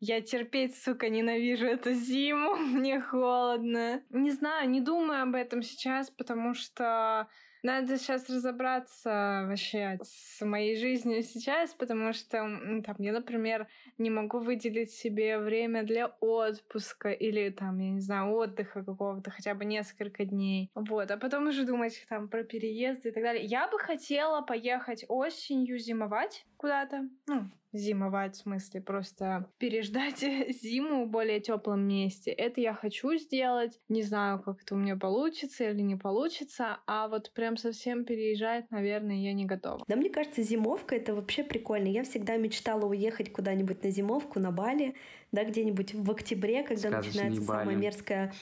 [0.00, 4.02] я терпеть, сука, ненавижу эту зиму, мне холодно.
[4.10, 7.28] Не знаю, не думаю об этом сейчас, потому что
[7.62, 14.38] надо сейчас разобраться вообще с моей жизнью сейчас, потому что там, я, например, не могу
[14.38, 20.24] выделить себе время для отпуска или там, я не знаю, отдыха какого-то хотя бы несколько
[20.24, 20.70] дней.
[20.74, 23.44] Вот, а потом уже думать там про переезды и так далее.
[23.44, 30.18] Я бы хотела поехать осенью зимовать куда-то, ну, зимовать, в смысле просто переждать
[30.62, 32.30] зиму в более теплом месте.
[32.30, 33.78] Это я хочу сделать.
[33.88, 38.70] Не знаю, как это у меня получится или не получится, а вот прям совсем переезжать,
[38.70, 39.84] наверное, я не готова.
[39.86, 41.88] Да, мне кажется, зимовка— это вообще прикольно.
[41.88, 44.94] Я всегда мечтала уехать куда-нибудь на зимовку, на Бали,
[45.32, 47.60] да, где-нибудь в октябре, когда Сказочные начинается Бали.
[47.60, 48.32] самая мерзкая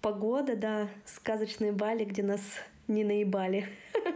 [0.00, 2.42] погода, да, сказочные Бали, где нас
[2.86, 3.66] не наебали.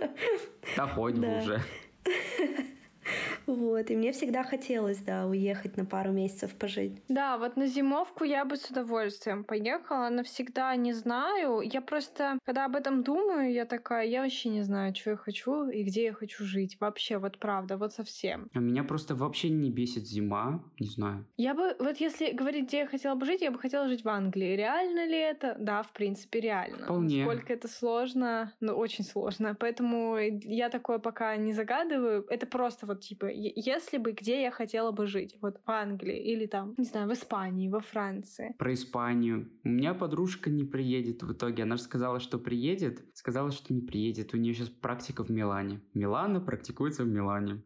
[0.77, 1.61] Да хоть бы уже.
[3.47, 7.03] Вот, и мне всегда хотелось, да, уехать на пару месяцев пожить.
[7.09, 11.61] Да, вот на зимовку я бы с удовольствием поехала, навсегда не знаю.
[11.61, 15.68] Я просто, когда об этом думаю, я такая, я вообще не знаю, что я хочу
[15.68, 16.76] и где я хочу жить.
[16.80, 18.49] Вообще, вот правда, вот совсем.
[18.55, 21.26] А меня просто вообще не бесит зима, не знаю.
[21.36, 24.09] Я бы, вот если говорить, где я хотела бы жить, я бы хотела жить в
[24.09, 24.57] Англии.
[24.57, 25.57] Реально ли это?
[25.59, 26.84] Да, в принципе, реально.
[26.84, 27.22] Вполне.
[27.24, 29.57] Сколько это сложно, ну, очень сложно.
[29.59, 32.24] Поэтому я такое пока не загадываю.
[32.28, 36.47] Это просто вот типа если бы где я хотела бы жить, вот в Англии или
[36.47, 38.55] там, не знаю, в Испании, во Франции.
[38.59, 39.51] Про Испанию.
[39.64, 41.62] У меня подружка не приедет в итоге.
[41.62, 44.35] Она же сказала, что приедет, сказала, что не приедет.
[44.35, 45.80] У нее сейчас практика в Милане.
[45.95, 47.62] Милана практикуется в Милане.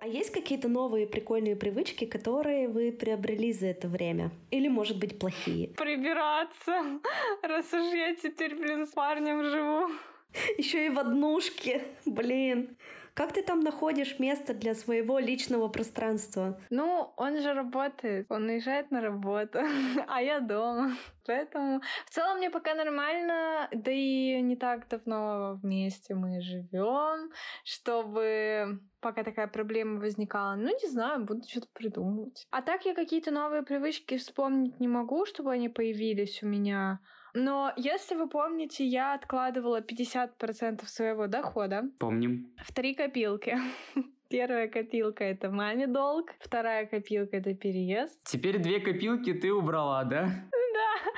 [0.00, 4.30] А есть какие-то новые прикольные привычки, которые вы приобрели за это время?
[4.50, 5.68] Или, может быть, плохие?
[5.68, 7.00] Прибираться,
[7.42, 9.92] раз уж я теперь, блин, с парнем живу.
[10.58, 11.82] Еще и в однушке.
[12.06, 12.76] Блин.
[13.18, 16.60] Как ты там находишь место для своего личного пространства?
[16.70, 19.58] Ну, он же работает, он уезжает на работу,
[20.06, 20.92] а я дома.
[21.26, 27.32] Поэтому в целом мне пока нормально, да и не так давно вместе мы живем,
[27.64, 30.54] чтобы пока такая проблема возникала.
[30.54, 32.46] Ну, не знаю, буду что-то придумывать.
[32.52, 37.00] А так я какие-то новые привычки вспомнить не могу, чтобы они появились у меня.
[37.34, 41.84] Но если вы помните, я откладывала 50% своего дохода.
[41.98, 42.50] Помним.
[42.64, 43.56] В три копилки.
[44.28, 48.20] Первая копилка— это маме долг, вторая копилка— это переезд.
[48.24, 50.28] Теперь две копилки ты убрала, да?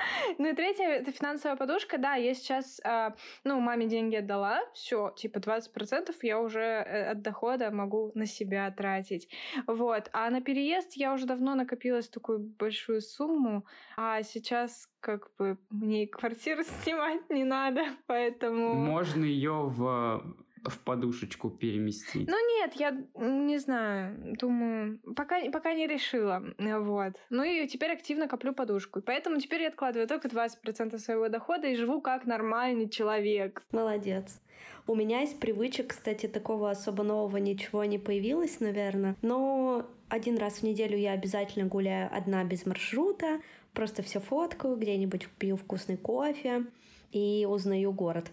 [0.37, 1.97] Ну и третья— это финансовая подушка.
[1.97, 3.11] Да, я сейчас, э,
[3.43, 8.71] ну, маме деньги отдала, все, типа 20% я уже э, от дохода могу на себя
[8.71, 9.29] тратить.
[9.67, 10.09] Вот.
[10.13, 13.65] А на переезд я уже давно накопилась такую большую сумму,
[13.97, 18.73] а сейчас как бы мне квартиру снимать не надо, поэтому...
[18.73, 20.23] Можно ее в
[20.63, 22.27] в подушечку переместить?
[22.29, 27.13] Ну нет, я не знаю, думаю, пока, пока не решила, вот.
[27.29, 31.75] Ну и теперь активно коплю подушку, поэтому теперь я откладываю только 20% своего дохода и
[31.75, 33.63] живу как нормальный человек.
[33.71, 34.39] Молодец.
[34.87, 40.55] У меня из привычек, кстати, такого особо нового ничего не появилось, наверное, но один раз
[40.55, 43.41] в неделю я обязательно гуляю одна без маршрута,
[43.73, 46.65] просто все фоткаю, где-нибудь пью вкусный кофе
[47.11, 48.31] и узнаю город.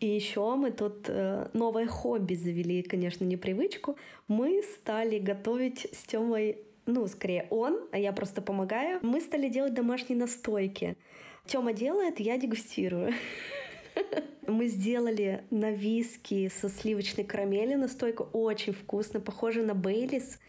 [0.00, 3.96] И еще мы тут э, новое хобби завели, конечно, не привычку.
[4.28, 8.98] Мы стали готовить с Тёмой, ну, скорее он, а я просто помогаю.
[9.02, 10.96] Мы стали делать домашние настойки.
[11.44, 13.12] Тёма делает, я дегустирую.
[14.46, 18.28] Мы сделали на виски со сливочной карамели настойку.
[18.32, 20.40] Очень вкусно, похоже на Бейлис.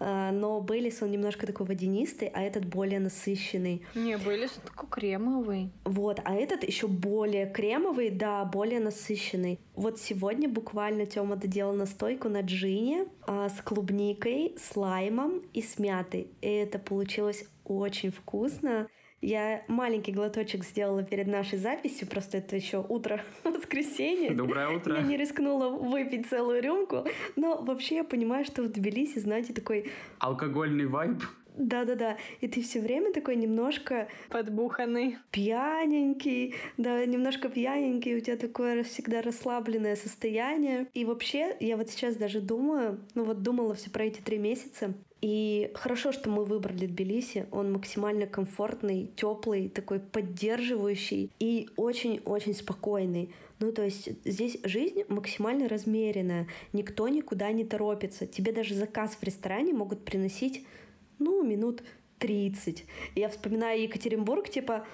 [0.00, 3.82] А, но Бейлис, он немножко такой водянистый, а этот более насыщенный.
[3.94, 5.70] Не, Бейлис такой кремовый.
[5.84, 9.58] Вот, а этот еще более кремовый, да, более насыщенный.
[9.74, 15.78] Вот сегодня буквально Тёма доделал настойку на джине а, с клубникой, с лаймом и с
[15.78, 16.28] мятой.
[16.40, 18.88] И это получилось очень вкусно.
[19.20, 24.32] Я маленький глоточек сделала перед нашей записью, просто это еще утро воскресенья.
[24.32, 24.96] Доброе утро.
[24.96, 27.04] Я не рискнула выпить целую рюмку,
[27.34, 29.90] но вообще я понимаю, что в Тбилиси, знаете, такой...
[30.20, 31.22] Алкогольный вайб?
[31.58, 32.16] Да-да-да.
[32.40, 34.08] И ты все время такой немножко...
[34.28, 35.18] Подбуханный.
[35.32, 36.54] Пьяненький.
[36.76, 38.16] Да, немножко пьяненький.
[38.16, 40.86] У тебя такое всегда расслабленное состояние.
[40.94, 44.94] И вообще, я вот сейчас даже думаю, ну вот думала все про эти три месяца.
[45.20, 47.46] И хорошо, что мы выбрали Тбилиси.
[47.50, 53.30] Он максимально комфортный, теплый, такой поддерживающий и очень-очень спокойный.
[53.58, 56.46] Ну, то есть здесь жизнь максимально размеренная.
[56.72, 58.26] Никто никуда не торопится.
[58.26, 60.64] Тебе даже заказ в ресторане могут приносить,
[61.18, 61.82] ну, минут
[62.18, 62.84] 30.
[63.16, 64.86] Я вспоминаю Екатеринбург, типа,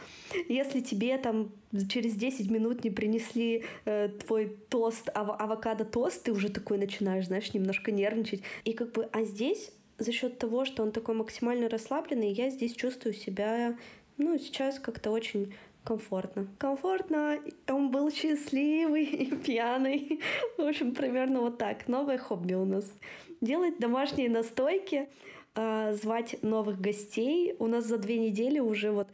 [0.49, 1.53] если тебе там
[1.89, 7.53] через 10 минут не принесли э, твой тост, ав- авокадо-тост, ты уже такой начинаешь, знаешь,
[7.53, 8.43] немножко нервничать.
[8.64, 12.74] И как бы, а здесь за счет того, что он такой максимально расслабленный, я здесь
[12.74, 13.76] чувствую себя,
[14.16, 16.49] ну, сейчас как-то очень комфортно.
[16.59, 17.38] Комфортно,
[17.68, 20.20] он был счастливый и пьяный.
[20.59, 21.86] В общем, примерно вот так.
[21.88, 22.90] Новое хобби у нас.
[23.40, 25.09] Делать домашние настойки,
[25.55, 27.55] э, звать новых гостей.
[27.59, 29.09] У нас за две недели уже вот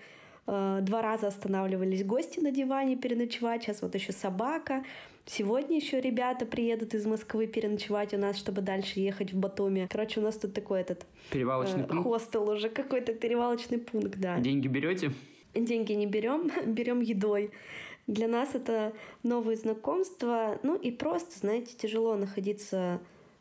[0.47, 3.65] э, два раза останавливались гости на диване переночевать.
[3.65, 4.85] Сейчас вот еще собака.
[5.27, 9.87] Сегодня еще ребята приедут из Москвы переночевать у нас, чтобы дальше ехать в Батуми.
[9.91, 11.07] Короче, у нас тут такой этот...
[11.31, 12.05] Перевалочный э, пункт?
[12.05, 14.39] Хостел уже, какой-то перевалочный пункт, да.
[14.41, 15.13] Деньги берете?
[15.55, 17.51] Деньги не берем, берем едой.
[18.07, 18.93] Для нас это
[19.23, 20.59] новые знакомства.
[20.63, 23.01] Ну и просто, знаете, тяжело находиться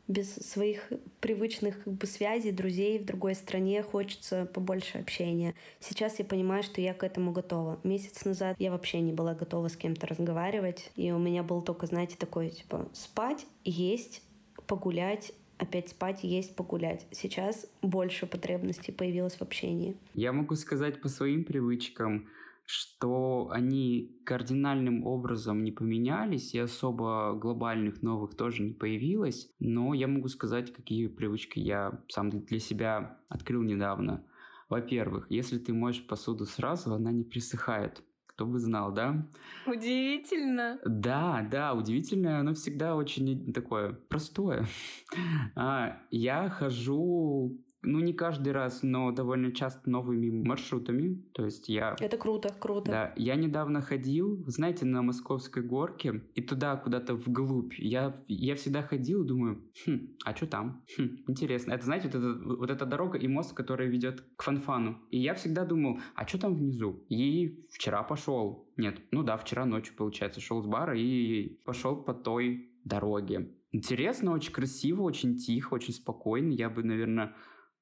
[0.09, 0.91] без своих
[1.21, 5.53] привычных как бы, связей, друзей в другой стране, хочется побольше общения.
[5.79, 7.79] Сейчас я понимаю, что я к этому готова.
[7.83, 11.85] Месяц назад я вообще не была готова с кем-то разговаривать, и у меня был только,
[11.85, 14.23] знаете, такой, типа, спать, есть,
[14.65, 17.05] погулять, опять спать, есть, погулять.
[17.11, 19.95] Сейчас больше потребностей появилось в общении.
[20.15, 22.27] Я могу сказать по своим привычкам,
[22.69, 29.51] что они кардинальным образом не поменялись, и особо глобальных новых тоже не появилось.
[29.57, 34.23] Но я могу сказать, какие привычки я сам для себя открыл недавно.
[34.69, 38.03] Во-первых, если ты моешь посуду сразу, она не присыхает.
[38.27, 39.27] Кто бы знал, да?
[39.65, 40.79] Удивительно.
[40.85, 44.67] Да, да, удивительное, оно всегда очень такое простое.
[45.55, 51.23] А, я хожу ну, не каждый раз, но довольно часто новыми маршрутами.
[51.33, 51.95] То есть я...
[51.99, 52.91] Это круто, круто.
[52.91, 57.73] Да, я недавно ходил, знаете, на Московской горке, и туда куда-то вглубь.
[57.77, 60.83] Я, я всегда ходил, думаю, хм, а что там?
[60.97, 61.73] Хм, интересно.
[61.73, 64.97] Это, знаете, вот, это, вот эта дорога и мост, который ведет к Фанфану.
[65.09, 67.05] И я всегда думал, а что там внизу?
[67.09, 68.69] И вчера пошел.
[68.77, 73.51] Нет, ну да, вчера ночью, получается, шел с бара и пошел по той дороге.
[73.71, 76.51] Интересно, очень красиво, очень тихо, очень спокойно.
[76.51, 77.35] Я бы, наверное,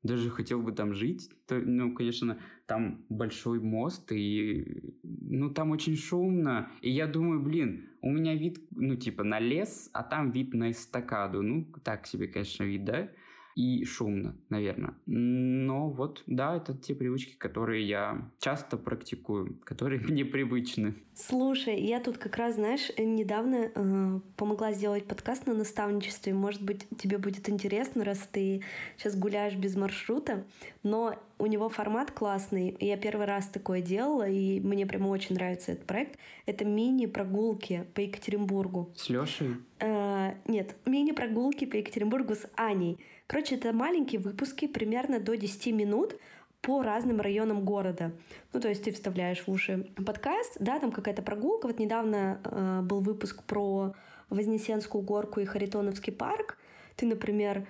[0.03, 1.29] даже хотел бы там жить.
[1.47, 6.69] То, ну, конечно, там большой мост, и ну, там очень шумно.
[6.81, 10.71] И я думаю, блин, у меня вид, ну, типа, на лес, а там вид на
[10.71, 11.41] эстакаду.
[11.41, 13.09] Ну, так себе, конечно, вид, да?
[13.57, 14.93] И шумно, наверное.
[15.07, 20.93] Но вот, да, это те привычки, которые я часто практикую, которые мне привычны.
[21.15, 26.35] Слушай, я тут как раз, знаешь, недавно э, помогла сделать подкаст на наставничестве.
[26.35, 28.61] Может быть, тебе будет интересно, раз ты
[28.95, 30.45] сейчас гуляешь без маршрута.
[30.83, 32.77] Но у него формат классный.
[32.79, 36.19] Я первый раз такое делала, и мне прямо очень нравится этот проект.
[36.45, 38.93] Это мини-прогулки по Екатеринбургу.
[38.95, 39.55] С Лешей?
[39.79, 42.99] Э, нет, мини-прогулки по Екатеринбургу с Аней.
[43.27, 46.15] Короче, это маленькие выпуски, примерно до 10 минут,
[46.61, 48.11] по разным районам города.
[48.51, 51.67] Ну, то есть ты вставляешь в уши подкаст, да, там какая-то прогулка.
[51.67, 53.93] Вот недавно э, был выпуск про
[54.29, 56.57] Вознесенскую горку и Харитоновский парк.
[56.97, 57.65] Ты, например,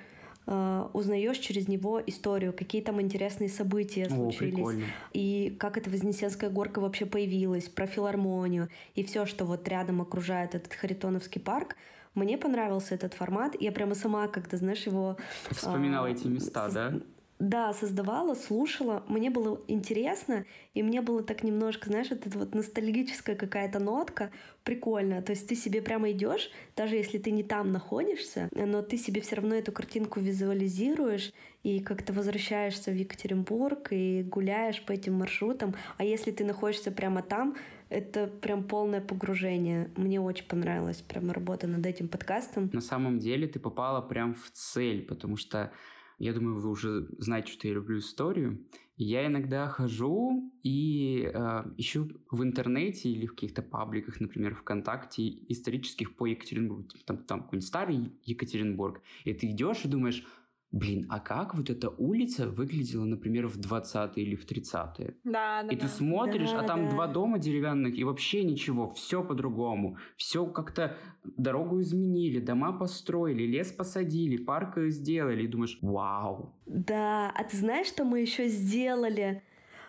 [0.47, 4.53] э, узнаешь через него историю, какие там интересные события случились.
[4.53, 4.85] О, прикольно.
[5.13, 10.55] и как эта Вознесенская горка вообще появилась, про филармонию и все, что вот рядом окружает
[10.55, 11.75] этот Харитоновский парк.
[12.17, 13.55] Мне понравился этот формат.
[13.59, 15.17] Я прямо сама как-то, знаешь, его...
[15.51, 16.93] Вспоминала а, эти места, да?
[17.37, 19.03] Да, создавала, слушала.
[19.07, 20.43] Мне было интересно,
[20.73, 24.31] и мне было так немножко, знаешь, вот эта вот ностальгическая какая-то нотка,
[24.63, 25.21] прикольно.
[25.21, 29.21] То есть ты себе прямо идешь, даже если ты не там находишься, но ты себе
[29.21, 35.75] все равно эту картинку визуализируешь и как-то возвращаешься в Екатеринбург и гуляешь по этим маршрутам.
[35.97, 37.55] А если ты находишься прямо там,
[37.89, 39.91] это прям полное погружение.
[39.95, 42.69] Мне очень понравилась прям работа над этим подкастом.
[42.73, 45.71] На самом деле ты попала прям в цель, потому что
[46.19, 48.65] я думаю, вы уже знаете, что я люблю историю.
[48.95, 56.15] Я иногда хожу и э, ищу в интернете или в каких-то пабликах, например, ВКонтакте, исторических
[56.15, 56.87] по Екатеринбургу.
[57.05, 59.01] Там, там какой-нибудь старый Екатеринбург.
[59.23, 60.25] И ты идешь и думаешь,
[60.71, 65.15] блин, а как вот эта улица выглядела, например, в 20-е или в 30-е?
[65.23, 65.69] Да, да.
[65.69, 65.81] И да.
[65.81, 66.91] ты смотришь, Да, а там да.
[66.91, 69.97] два дома деревянных, и вообще ничего, все по-другому.
[70.15, 76.53] Все как-то дорогу изменили, дома построили, лес посадили, парк сделали, и думаешь, вау.
[76.65, 79.43] Да, а ты знаешь, что мы еще сделали?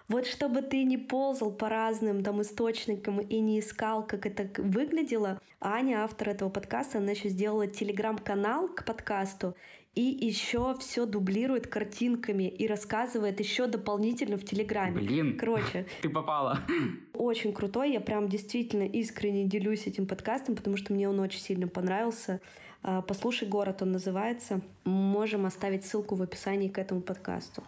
[0.09, 5.39] Вот чтобы ты не ползал по разным там источникам и не искал, как это выглядело,
[5.61, 9.55] Аня, автор этого подкаста, она еще сделала телеграм-канал к подкасту
[9.95, 15.01] и еще все дублирует картинками и рассказывает еще дополнительно в телеграме.
[15.01, 16.61] Блин, Короче, ты попала.
[17.13, 17.93] очень крутой.
[17.93, 22.41] Я прям действительно искренне делюсь этим подкастом, потому что мне он очень сильно понравился.
[22.83, 24.61] А, Послушай город, он называется.
[24.85, 27.63] Можем оставить ссылку в описании к этому подкасту.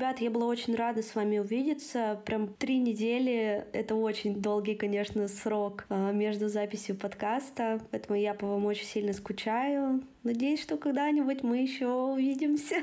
[0.00, 2.22] Ребят, я была очень рада с вами увидеться.
[2.24, 8.46] Прям три недели— это очень долгий, конечно, срок а, между записью подкаста, поэтому я по
[8.46, 10.02] вам очень сильно скучаю.
[10.22, 12.76] Надеюсь, что когда-нибудь мы еще увидимся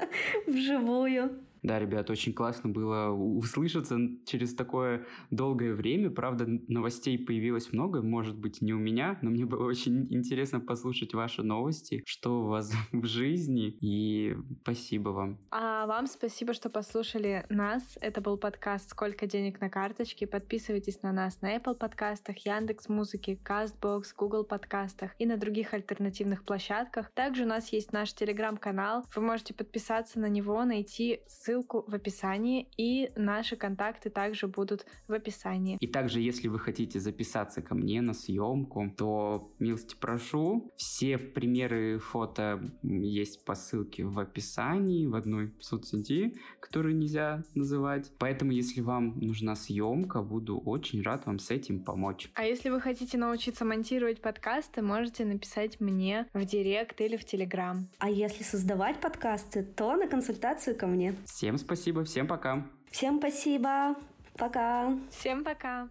[0.46, 1.42] вживую.
[1.62, 3.96] Да, ребят, очень классно было услышаться
[4.26, 6.10] через такое долгое время.
[6.10, 11.14] Правда, новостей появилось много, может быть, не у меня, но мне было очень интересно послушать
[11.14, 15.38] ваши новости, что у вас в жизни, и спасибо вам.
[15.52, 17.96] А вам спасибо, что послушали нас.
[18.00, 20.26] Это был подкаст «Сколько денег на карточке».
[20.26, 26.44] Подписывайтесь на нас на Apple подкастах, Яндекс Музыке, Castbox, Google подкастах и на других альтернативных
[26.44, 27.12] площадках.
[27.12, 29.04] Также у нас есть наш телеграм-канал.
[29.14, 35.12] Вы можете подписаться на него, найти ссылку в описании, и наши контакты также будут в
[35.12, 35.76] описании.
[35.80, 40.72] И также, если вы хотите записаться ко мне на съемку, то милости прошу.
[40.76, 48.10] Все примеры фото есть по ссылке в описании в одной соцсети, которую нельзя называть.
[48.18, 52.30] Поэтому, если вам нужна съемка, буду очень рад вам с этим помочь.
[52.34, 57.88] А если вы хотите научиться монтировать подкасты, можете написать мне в директ или в телеграм.
[57.98, 61.14] А если создавать подкасты, то на консультацию ко мне.
[61.42, 62.64] Всем спасибо, всем пока.
[62.92, 63.96] Всем спасибо,
[64.38, 64.96] пока.
[65.10, 65.88] Всем пока.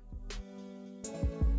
[1.04, 1.51] thank you